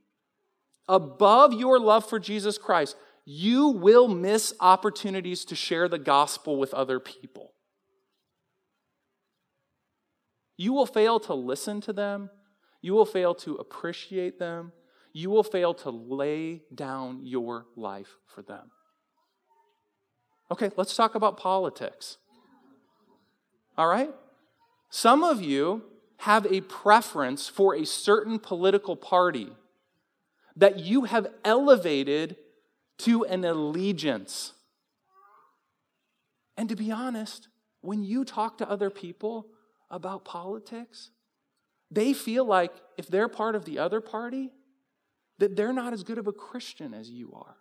above 0.89 1.53
your 1.53 1.79
love 1.79 2.07
for 2.07 2.19
Jesus 2.19 2.57
Christ, 2.57 2.97
you 3.23 3.69
will 3.69 4.07
miss 4.07 4.53
opportunities 4.59 5.45
to 5.45 5.55
share 5.55 5.87
the 5.87 5.99
gospel 5.99 6.57
with 6.57 6.73
other 6.73 6.99
people. 6.99 7.53
You 10.57 10.73
will 10.73 10.87
fail 10.87 11.19
to 11.21 11.33
listen 11.33 11.79
to 11.81 11.93
them. 11.93 12.29
You 12.81 12.93
will 12.93 13.05
fail 13.05 13.35
to 13.35 13.55
appreciate 13.55 14.39
them. 14.39 14.71
You 15.13 15.29
will 15.29 15.43
fail 15.43 15.73
to 15.75 15.89
lay 15.89 16.63
down 16.73 17.25
your 17.25 17.65
life 17.75 18.17
for 18.25 18.41
them. 18.41 18.71
Okay, 20.51 20.71
let's 20.75 20.95
talk 20.95 21.15
about 21.15 21.37
politics. 21.37 22.17
All 23.77 23.87
right? 23.87 24.13
Some 24.89 25.23
of 25.23 25.41
you 25.41 25.83
have 26.17 26.45
a 26.47 26.61
preference 26.61 27.47
for 27.47 27.75
a 27.75 27.85
certain 27.85 28.39
political 28.39 28.95
party 28.95 29.49
that 30.55 30.79
you 30.79 31.03
have 31.03 31.27
elevated 31.45 32.35
to 32.99 33.23
an 33.25 33.45
allegiance. 33.45 34.53
And 36.55 36.67
to 36.69 36.75
be 36.75 36.91
honest, 36.91 37.47
when 37.81 38.03
you 38.03 38.25
talk 38.25 38.57
to 38.57 38.69
other 38.69 38.89
people, 38.89 39.47
about 39.89 40.25
politics, 40.25 41.11
they 41.89 42.13
feel 42.13 42.45
like 42.45 42.73
if 42.97 43.07
they're 43.07 43.29
part 43.29 43.55
of 43.55 43.65
the 43.65 43.79
other 43.79 44.01
party, 44.01 44.51
that 45.39 45.55
they're 45.55 45.73
not 45.73 45.93
as 45.93 46.03
good 46.03 46.17
of 46.17 46.27
a 46.27 46.33
Christian 46.33 46.93
as 46.93 47.09
you 47.09 47.33
are. 47.33 47.57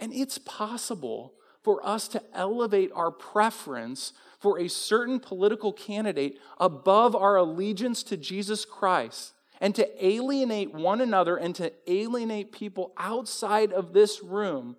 And 0.00 0.12
it's 0.12 0.38
possible 0.38 1.34
for 1.62 1.84
us 1.86 2.08
to 2.08 2.22
elevate 2.34 2.90
our 2.94 3.10
preference 3.10 4.12
for 4.38 4.58
a 4.58 4.68
certain 4.68 5.18
political 5.18 5.72
candidate 5.72 6.38
above 6.58 7.16
our 7.16 7.36
allegiance 7.36 8.02
to 8.04 8.16
Jesus 8.16 8.64
Christ 8.64 9.32
and 9.60 9.74
to 9.74 10.06
alienate 10.06 10.74
one 10.74 11.00
another 11.00 11.36
and 11.36 11.54
to 11.54 11.72
alienate 11.86 12.52
people 12.52 12.92
outside 12.98 13.72
of 13.72 13.92
this 13.92 14.22
room 14.22 14.76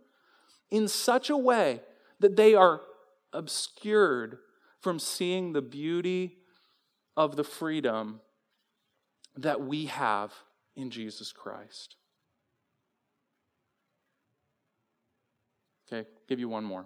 in 0.69 0.87
such 0.87 1.29
a 1.29 1.37
way 1.37 1.81
that 2.19 2.35
they 2.35 2.53
are 2.53 2.81
obscured 3.33 4.37
from 4.85 4.99
seeing 4.99 5.53
the 5.53 5.63
beauty 5.63 6.37
of 7.17 7.35
the 7.35 7.43
freedom 7.43 8.21
that 9.35 9.59
we 9.59 9.87
have 9.87 10.31
in 10.75 10.91
Jesus 10.91 11.31
Christ. 11.31 11.95
Okay, 15.87 16.07
give 16.29 16.39
you 16.39 16.47
one 16.47 16.63
more. 16.63 16.85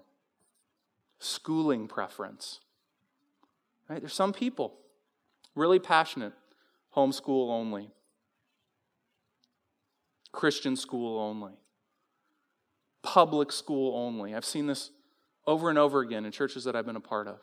Schooling 1.19 1.89
preference. 1.89 2.61
Right? 3.89 3.99
There's 3.99 4.13
some 4.13 4.31
people 4.31 4.77
really 5.53 5.79
passionate, 5.79 6.31
homeschool 6.95 7.49
only, 7.49 7.89
Christian 10.31 10.77
school 10.77 11.19
only, 11.19 11.59
public 13.01 13.51
school 13.51 13.97
only. 13.97 14.33
I've 14.33 14.45
seen 14.45 14.67
this 14.67 14.91
over 15.45 15.69
and 15.69 15.77
over 15.77 15.99
again 15.99 16.23
in 16.23 16.31
churches 16.31 16.63
that 16.63 16.77
I've 16.77 16.85
been 16.85 16.95
a 16.95 17.01
part 17.01 17.27
of. 17.27 17.39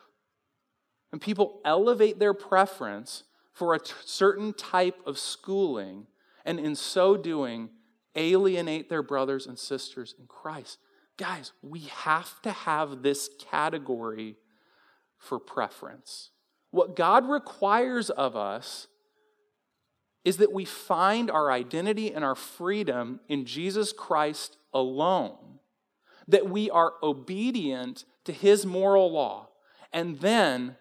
And 1.13 1.21
people 1.21 1.61
elevate 1.65 2.19
their 2.19 2.35
preference 2.35 3.25
for 3.53 3.75
a 3.75 3.79
t- 3.79 3.93
certain 4.05 4.53
type 4.53 5.01
of 5.07 5.19
schooling, 5.19 6.07
and 6.45 6.61
in 6.61 6.75
so 6.75 7.17
doing, 7.17 7.71
alienate 8.15 8.89
their 8.89 9.03
brothers 9.03 9.47
and 9.47 9.59
sisters 9.59 10.15
in 10.19 10.27
Christ. 10.27 10.79
Guys, 11.17 11.53
we 11.63 11.81
have 11.81 12.41
to 12.43 12.51
have 12.51 13.03
this 13.03 13.31
category 13.39 14.37
for 15.19 15.39
preference. 15.39 16.31
What 16.71 16.97
God 16.97 17.29
requires 17.29 18.11
of 18.11 18.37
us 18.37 18.89
is 20.25 20.39
that 20.39 20.53
we 20.53 20.65
find 20.65 21.31
our 21.31 21.51
identity 21.51 22.13
and 22.13 22.25
our 22.25 22.35
freedom 22.35 23.21
in 23.29 23.47
Jesus 23.47 23.93
Christ 23.93 24.59
alone, 24.75 25.61
that 26.29 26.51
we 26.51 26.69
are 26.69 26.95
obedient 27.03 28.05
to 28.25 28.33
his 28.33 28.67
moral 28.67 29.11
law, 29.13 29.49
and 29.93 30.19
then 30.19 30.77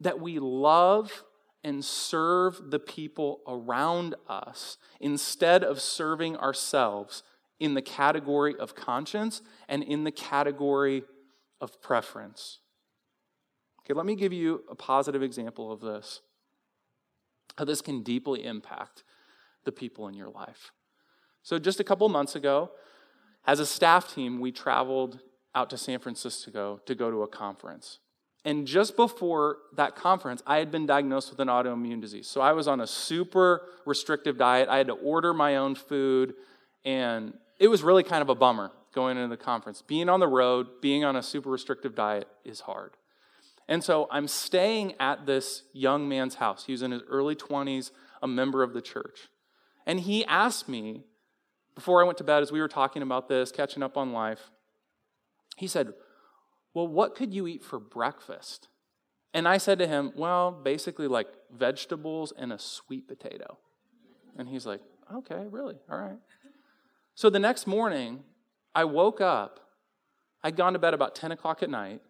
that 0.00 0.20
we 0.20 0.38
love 0.38 1.24
and 1.62 1.84
serve 1.84 2.70
the 2.70 2.78
people 2.78 3.40
around 3.46 4.14
us 4.28 4.78
instead 4.98 5.62
of 5.62 5.80
serving 5.80 6.36
ourselves 6.36 7.22
in 7.58 7.74
the 7.74 7.82
category 7.82 8.54
of 8.58 8.74
conscience 8.74 9.42
and 9.68 9.82
in 9.82 10.04
the 10.04 10.10
category 10.10 11.02
of 11.60 11.80
preference. 11.82 12.60
Okay, 13.80 13.92
let 13.92 14.06
me 14.06 14.16
give 14.16 14.32
you 14.32 14.64
a 14.70 14.74
positive 14.74 15.22
example 15.22 15.70
of 15.70 15.80
this. 15.80 16.22
How 17.58 17.64
this 17.64 17.82
can 17.82 18.02
deeply 18.02 18.44
impact 18.44 19.04
the 19.64 19.72
people 19.72 20.08
in 20.08 20.14
your 20.14 20.30
life. 20.30 20.72
So, 21.42 21.58
just 21.58 21.80
a 21.80 21.84
couple 21.84 22.08
months 22.08 22.34
ago, 22.34 22.70
as 23.46 23.60
a 23.60 23.66
staff 23.66 24.14
team, 24.14 24.40
we 24.40 24.52
traveled 24.52 25.20
out 25.54 25.68
to 25.70 25.76
San 25.76 25.98
Francisco 25.98 26.80
to 26.86 26.94
go 26.94 27.10
to 27.10 27.22
a 27.22 27.28
conference. 27.28 27.98
And 28.44 28.66
just 28.66 28.96
before 28.96 29.58
that 29.76 29.96
conference, 29.96 30.42
I 30.46 30.58
had 30.58 30.70
been 30.70 30.86
diagnosed 30.86 31.30
with 31.30 31.40
an 31.40 31.48
autoimmune 31.48 32.00
disease. 32.00 32.26
So 32.26 32.40
I 32.40 32.52
was 32.52 32.66
on 32.66 32.80
a 32.80 32.86
super 32.86 33.62
restrictive 33.84 34.38
diet. 34.38 34.68
I 34.68 34.78
had 34.78 34.86
to 34.86 34.94
order 34.94 35.34
my 35.34 35.56
own 35.56 35.74
food. 35.74 36.34
And 36.84 37.34
it 37.58 37.68
was 37.68 37.82
really 37.82 38.02
kind 38.02 38.22
of 38.22 38.30
a 38.30 38.34
bummer 38.34 38.72
going 38.94 39.18
into 39.18 39.28
the 39.28 39.36
conference. 39.36 39.82
Being 39.82 40.08
on 40.08 40.20
the 40.20 40.28
road, 40.28 40.80
being 40.80 41.04
on 41.04 41.16
a 41.16 41.22
super 41.22 41.50
restrictive 41.50 41.94
diet 41.94 42.28
is 42.44 42.60
hard. 42.60 42.92
And 43.68 43.84
so 43.84 44.08
I'm 44.10 44.26
staying 44.26 44.94
at 44.98 45.26
this 45.26 45.62
young 45.72 46.08
man's 46.08 46.36
house. 46.36 46.64
He 46.64 46.72
was 46.72 46.82
in 46.82 46.90
his 46.90 47.02
early 47.08 47.36
20s, 47.36 47.90
a 48.22 48.26
member 48.26 48.62
of 48.62 48.72
the 48.72 48.82
church. 48.82 49.28
And 49.86 50.00
he 50.00 50.24
asked 50.24 50.68
me, 50.68 51.04
before 51.74 52.02
I 52.02 52.04
went 52.04 52.18
to 52.18 52.24
bed, 52.24 52.42
as 52.42 52.50
we 52.50 52.60
were 52.60 52.68
talking 52.68 53.02
about 53.02 53.28
this, 53.28 53.52
catching 53.52 53.82
up 53.82 53.96
on 53.96 54.12
life, 54.12 54.50
he 55.56 55.66
said, 55.66 55.92
Well, 56.74 56.88
what 56.88 57.14
could 57.14 57.34
you 57.34 57.46
eat 57.46 57.64
for 57.64 57.78
breakfast? 57.78 58.68
And 59.32 59.46
I 59.46 59.58
said 59.58 59.78
to 59.78 59.86
him, 59.86 60.12
Well, 60.16 60.50
basically 60.50 61.08
like 61.08 61.28
vegetables 61.52 62.32
and 62.36 62.52
a 62.52 62.58
sweet 62.58 63.08
potato. 63.08 63.58
And 64.36 64.48
he's 64.48 64.66
like, 64.66 64.80
Okay, 65.12 65.46
really? 65.50 65.76
All 65.90 65.98
right. 65.98 66.18
So 67.14 67.30
the 67.30 67.38
next 67.38 67.66
morning, 67.66 68.24
I 68.74 68.84
woke 68.84 69.20
up. 69.20 69.60
I'd 70.42 70.56
gone 70.56 70.72
to 70.72 70.78
bed 70.78 70.94
about 70.94 71.14
10 71.14 71.32
o'clock 71.32 71.62
at 71.62 71.68
night, 71.68 72.00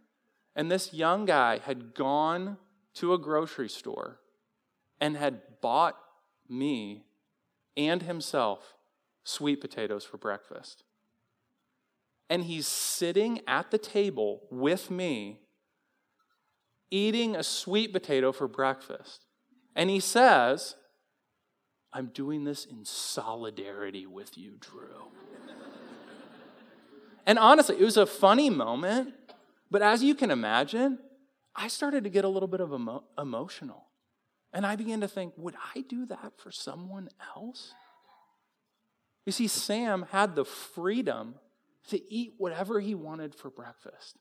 and 0.55 0.71
this 0.71 0.95
young 0.95 1.25
guy 1.25 1.59
had 1.59 1.95
gone 1.95 2.59
to 2.95 3.13
a 3.13 3.19
grocery 3.19 3.69
store 3.69 4.21
and 5.01 5.17
had 5.17 5.41
bought 5.61 5.97
me 6.49 7.05
and 7.77 8.03
himself 8.03 8.75
sweet 9.25 9.61
potatoes 9.61 10.05
for 10.05 10.17
breakfast. 10.17 10.85
And 12.31 12.45
he's 12.45 12.67
sitting 12.67 13.41
at 13.47 13.71
the 13.71 13.79
table 13.79 14.43
with 14.51 14.91
me 14.91 15.41
eating 16.91 17.37
a 17.37 17.43
sweet 17.43 17.93
potato 17.93 18.33
for 18.33 18.49
breakfast. 18.49 19.27
And 19.77 19.91
he 19.91 20.01
says, 20.01 20.77
I'm 21.93 22.07
doing 22.07 22.45
this 22.45 22.65
in 22.65 22.85
solidarity 22.85 24.07
with 24.07 24.39
you, 24.39 24.57
Drew. 24.61 25.09
and 27.27 27.39
honestly, 27.39 27.77
it 27.77 27.85
was 27.85 27.97
a 27.97 28.07
funny 28.07 28.49
moment, 28.49 29.15
but 29.71 29.83
as 29.83 30.03
you 30.03 30.15
can 30.15 30.31
imagine, 30.31 30.99
I 31.55 31.69
started 31.69 32.05
to 32.05 32.11
get 32.11 32.25
a 32.25 32.29
little 32.29 32.49
bit 32.49 32.61
of 32.61 32.73
emo- 32.73 33.05
emotional. 33.19 33.87
And 34.53 34.67
I 34.67 34.77
began 34.77 35.01
to 35.01 35.09
think, 35.09 35.35
would 35.37 35.55
I 35.75 35.83
do 35.83 36.07
that 36.07 36.33
for 36.37 36.51
someone 36.51 37.09
else? 37.37 37.73
You 39.27 39.33
see, 39.33 39.47
Sam 39.47 40.07
had 40.11 40.35
the 40.35 40.45
freedom 40.45 41.37
to 41.89 42.13
eat 42.13 42.35
whatever 42.39 42.81
he 42.81 42.95
wanted 42.95 43.35
for 43.35 43.51
breakfast. 43.51 44.17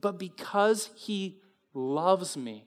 But 0.00 0.18
because 0.18 0.90
he 0.96 1.40
loves 1.74 2.36
me 2.36 2.66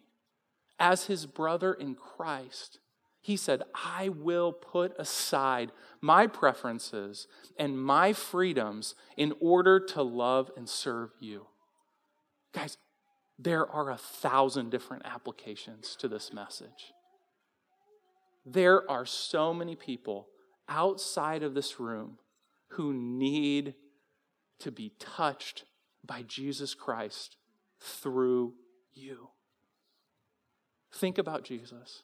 as 0.80 1.06
his 1.06 1.26
brother 1.26 1.74
in 1.74 1.96
Christ, 1.96 2.80
he 3.22 3.38
said, 3.38 3.62
I 3.74 4.10
will 4.10 4.52
put 4.52 4.94
aside 4.98 5.72
my 6.02 6.26
preferences 6.26 7.28
and 7.58 7.82
my 7.82 8.14
freedoms 8.14 8.96
in 9.16 9.34
order 9.40 9.80
to 9.80 10.02
love 10.02 10.50
and 10.58 10.68
serve 10.68 11.12
you. 11.20 11.46
Guys, 12.54 12.78
there 13.38 13.70
are 13.70 13.92
a 13.92 13.98
thousand 13.98 14.72
different 14.72 15.06
applications 15.06 15.96
to 15.98 16.08
this 16.08 16.34
message. 16.34 16.94
There 18.46 18.90
are 18.90 19.06
so 19.06 19.54
many 19.54 19.76
people 19.76 20.28
outside 20.68 21.44
of 21.44 21.54
this 21.54 21.80
room 21.80 22.18
who 22.72 22.94
need 22.94 23.76
to 24.60 24.72
be 24.72 24.94
touched 25.00 25.66
by 26.06 26.24
Jesus 26.24 26.74
Christ 26.74 27.38
through 27.80 28.54
you. 28.94 29.30
Think 30.94 31.18
about 31.18 31.44
Jesus. 31.44 32.04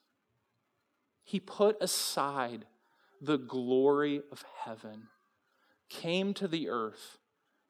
He 1.23 1.39
put 1.39 1.77
aside 1.81 2.65
the 3.21 3.37
glory 3.37 4.21
of 4.31 4.43
heaven, 4.63 5.07
came 5.89 6.33
to 6.35 6.47
the 6.47 6.69
earth, 6.69 7.17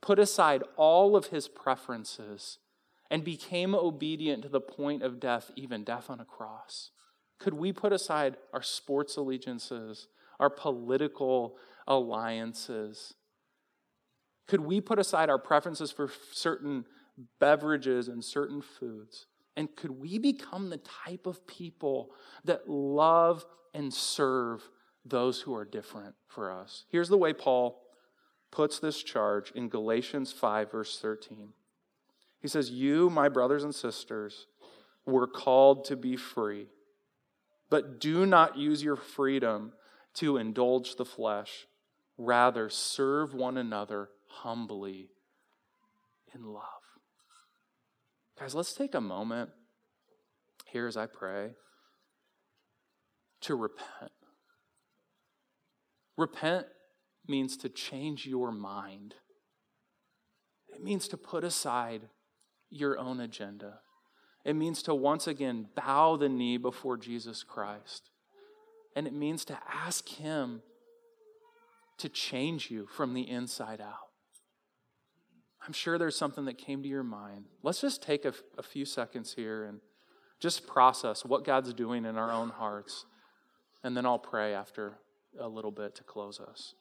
put 0.01 0.19
aside 0.19 0.63
all 0.75 1.15
of 1.15 1.27
his 1.27 1.47
preferences, 1.47 2.59
and 3.09 3.23
became 3.23 3.73
obedient 3.73 4.43
to 4.43 4.49
the 4.49 4.61
point 4.61 5.01
of 5.01 5.19
death, 5.19 5.49
even 5.55 5.83
death 5.83 6.09
on 6.09 6.19
a 6.19 6.25
cross. 6.25 6.91
Could 7.39 7.53
we 7.53 7.71
put 7.71 7.93
aside 7.93 8.37
our 8.53 8.61
sports 8.61 9.15
allegiances, 9.17 10.07
our 10.39 10.49
political 10.49 11.55
alliances, 11.87 13.13
could 14.47 14.61
we 14.61 14.81
put 14.81 14.99
aside 14.99 15.29
our 15.29 15.39
preferences 15.39 15.91
for 15.91 16.09
certain 16.31 16.85
beverages 17.39 18.07
and 18.07 18.23
certain 18.23 18.61
foods? 18.61 19.27
And 19.55 19.75
could 19.75 19.91
we 19.91 20.19
become 20.19 20.69
the 20.69 20.77
type 21.05 21.25
of 21.25 21.45
people 21.47 22.11
that 22.45 22.69
love 22.69 23.45
and 23.73 23.93
serve 23.93 24.69
those 25.03 25.41
who 25.41 25.55
are 25.55 25.65
different 25.65 26.15
for 26.27 26.51
us? 26.51 26.85
Here's 26.89 27.09
the 27.09 27.17
way 27.17 27.33
Paul 27.33 27.81
puts 28.51 28.79
this 28.79 29.01
charge 29.03 29.51
in 29.51 29.67
Galatians 29.67 30.31
5, 30.31 30.71
verse 30.71 30.99
13. 30.99 31.53
He 32.39 32.47
says, 32.47 32.69
You, 32.69 33.09
my 33.09 33.29
brothers 33.29 33.63
and 33.63 33.73
sisters, 33.73 34.47
were 35.05 35.27
called 35.27 35.85
to 35.85 35.95
be 35.95 36.15
free, 36.15 36.67
but 37.69 37.99
do 37.99 38.25
not 38.25 38.57
use 38.57 38.83
your 38.83 38.95
freedom 38.95 39.73
to 40.15 40.37
indulge 40.37 40.95
the 40.95 41.05
flesh. 41.05 41.67
Rather, 42.17 42.69
serve 42.69 43.33
one 43.33 43.57
another 43.57 44.09
humbly 44.27 45.09
in 46.33 46.43
love. 46.43 46.63
Guys, 48.39 48.55
let's 48.55 48.73
take 48.73 48.95
a 48.95 49.01
moment 49.01 49.49
here 50.65 50.87
as 50.87 50.97
I 50.97 51.05
pray 51.05 51.51
to 53.41 53.55
repent. 53.55 54.11
Repent 56.17 56.67
means 57.27 57.57
to 57.57 57.69
change 57.69 58.25
your 58.25 58.51
mind, 58.51 59.15
it 60.69 60.83
means 60.83 61.07
to 61.09 61.17
put 61.17 61.43
aside 61.43 62.01
your 62.69 62.97
own 62.99 63.19
agenda. 63.19 63.79
It 64.45 64.55
means 64.55 64.81
to 64.83 64.95
once 64.95 65.27
again 65.27 65.67
bow 65.75 66.15
the 66.15 66.29
knee 66.29 66.57
before 66.57 66.95
Jesus 66.95 67.43
Christ. 67.43 68.11
And 68.95 69.05
it 69.05 69.13
means 69.13 69.43
to 69.45 69.57
ask 69.69 70.07
Him 70.07 70.61
to 71.97 72.09
change 72.09 72.69
you 72.69 72.87
from 72.87 73.13
the 73.13 73.29
inside 73.29 73.81
out. 73.81 74.07
I'm 75.65 75.73
sure 75.73 75.97
there's 75.97 76.15
something 76.15 76.45
that 76.45 76.57
came 76.57 76.81
to 76.83 76.87
your 76.87 77.03
mind. 77.03 77.45
Let's 77.63 77.81
just 77.81 78.01
take 78.01 78.23
a, 78.23 78.33
a 78.57 78.63
few 78.63 78.85
seconds 78.85 79.33
here 79.33 79.65
and 79.65 79.79
just 80.39 80.67
process 80.67 81.25
what 81.25 81.43
God's 81.43 81.73
doing 81.73 82.05
in 82.05 82.17
our 82.17 82.31
own 82.31 82.49
hearts. 82.49 83.05
And 83.83 83.97
then 83.97 84.05
I'll 84.05 84.19
pray 84.19 84.53
after 84.53 84.99
a 85.39 85.47
little 85.47 85.71
bit 85.71 85.95
to 85.95 86.03
close 86.03 86.39
us. 86.39 86.73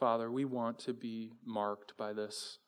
Father, 0.00 0.30
we 0.32 0.46
want 0.46 0.78
to 0.78 0.94
be 0.94 1.34
marked 1.44 1.94
by 1.98 2.14
this 2.14 2.58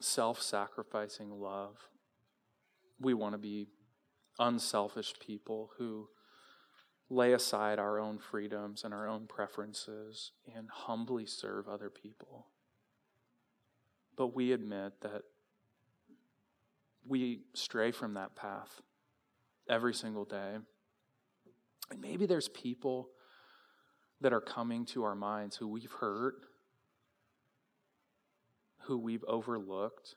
self 0.00 0.40
sacrificing 0.40 1.38
love. 1.38 1.76
We 2.98 3.12
want 3.12 3.34
to 3.34 3.38
be 3.38 3.66
unselfish 4.38 5.12
people 5.20 5.72
who 5.76 6.08
lay 7.10 7.34
aside 7.34 7.78
our 7.78 8.00
own 8.00 8.18
freedoms 8.18 8.84
and 8.84 8.94
our 8.94 9.06
own 9.06 9.26
preferences 9.26 10.32
and 10.54 10.70
humbly 10.70 11.26
serve 11.26 11.68
other 11.68 11.90
people. 11.90 12.46
But 14.16 14.34
we 14.34 14.52
admit 14.52 15.02
that 15.02 15.22
we 17.06 17.42
stray 17.52 17.90
from 17.90 18.14
that 18.14 18.34
path 18.34 18.80
every 19.68 19.92
single 19.92 20.24
day. 20.24 20.56
And 21.90 22.00
maybe 22.00 22.24
there's 22.24 22.48
people 22.48 23.10
that 24.20 24.32
are 24.32 24.40
coming 24.40 24.84
to 24.86 25.04
our 25.04 25.14
minds 25.14 25.56
who 25.56 25.68
we've 25.68 25.92
hurt, 26.00 26.46
who 28.82 28.98
we've 28.98 29.24
overlooked, 29.24 30.14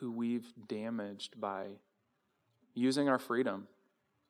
who 0.00 0.10
we've 0.10 0.52
damaged 0.66 1.40
by 1.40 1.66
using 2.74 3.08
our 3.08 3.18
freedom, 3.18 3.68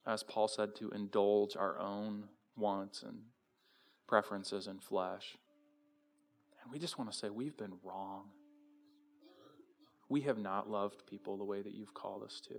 as 0.06 0.22
Paul 0.22 0.48
said, 0.48 0.74
to 0.76 0.90
indulge 0.90 1.56
our 1.56 1.78
own 1.78 2.24
wants 2.56 3.02
and 3.02 3.18
preferences 4.06 4.66
and 4.66 4.82
flesh. 4.82 5.36
And 6.62 6.70
we 6.72 6.78
just 6.78 6.98
want 6.98 7.10
to 7.10 7.16
say 7.16 7.30
we've 7.30 7.56
been 7.56 7.74
wrong. 7.82 8.24
We 10.08 10.22
have 10.22 10.38
not 10.38 10.68
loved 10.68 11.06
people 11.06 11.38
the 11.38 11.44
way 11.44 11.62
that 11.62 11.72
you've 11.72 11.94
called 11.94 12.22
us 12.22 12.40
to. 12.48 12.54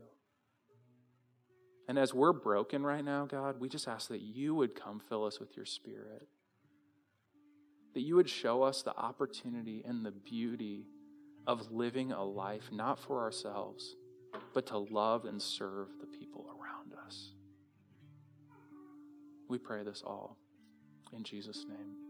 And 1.88 1.99
as 1.99 2.13
we're 2.13 2.33
broken 2.33 2.83
right 2.83 3.03
now, 3.03 3.25
God, 3.25 3.59
we 3.59 3.69
just 3.69 3.88
ask 3.88 4.09
that 4.09 4.21
you 4.21 4.55
would 4.55 4.75
come 4.75 4.99
fill 4.99 5.25
us 5.25 5.39
with 5.39 5.55
your 5.55 5.65
spirit. 5.65 6.27
That 7.93 8.01
you 8.01 8.15
would 8.15 8.29
show 8.29 8.63
us 8.63 8.81
the 8.81 8.95
opportunity 8.95 9.83
and 9.86 10.05
the 10.05 10.11
beauty 10.11 10.88
of 11.47 11.71
living 11.71 12.11
a 12.11 12.23
life 12.23 12.69
not 12.71 12.99
for 12.99 13.21
ourselves, 13.21 13.95
but 14.53 14.65
to 14.67 14.77
love 14.77 15.25
and 15.25 15.41
serve 15.41 15.89
the 15.99 16.07
people 16.07 16.47
around 16.49 16.93
us. 17.05 17.31
We 19.47 19.59
pray 19.59 19.83
this 19.83 20.01
all 20.05 20.38
in 21.13 21.23
Jesus' 21.23 21.65
name. 21.69 22.05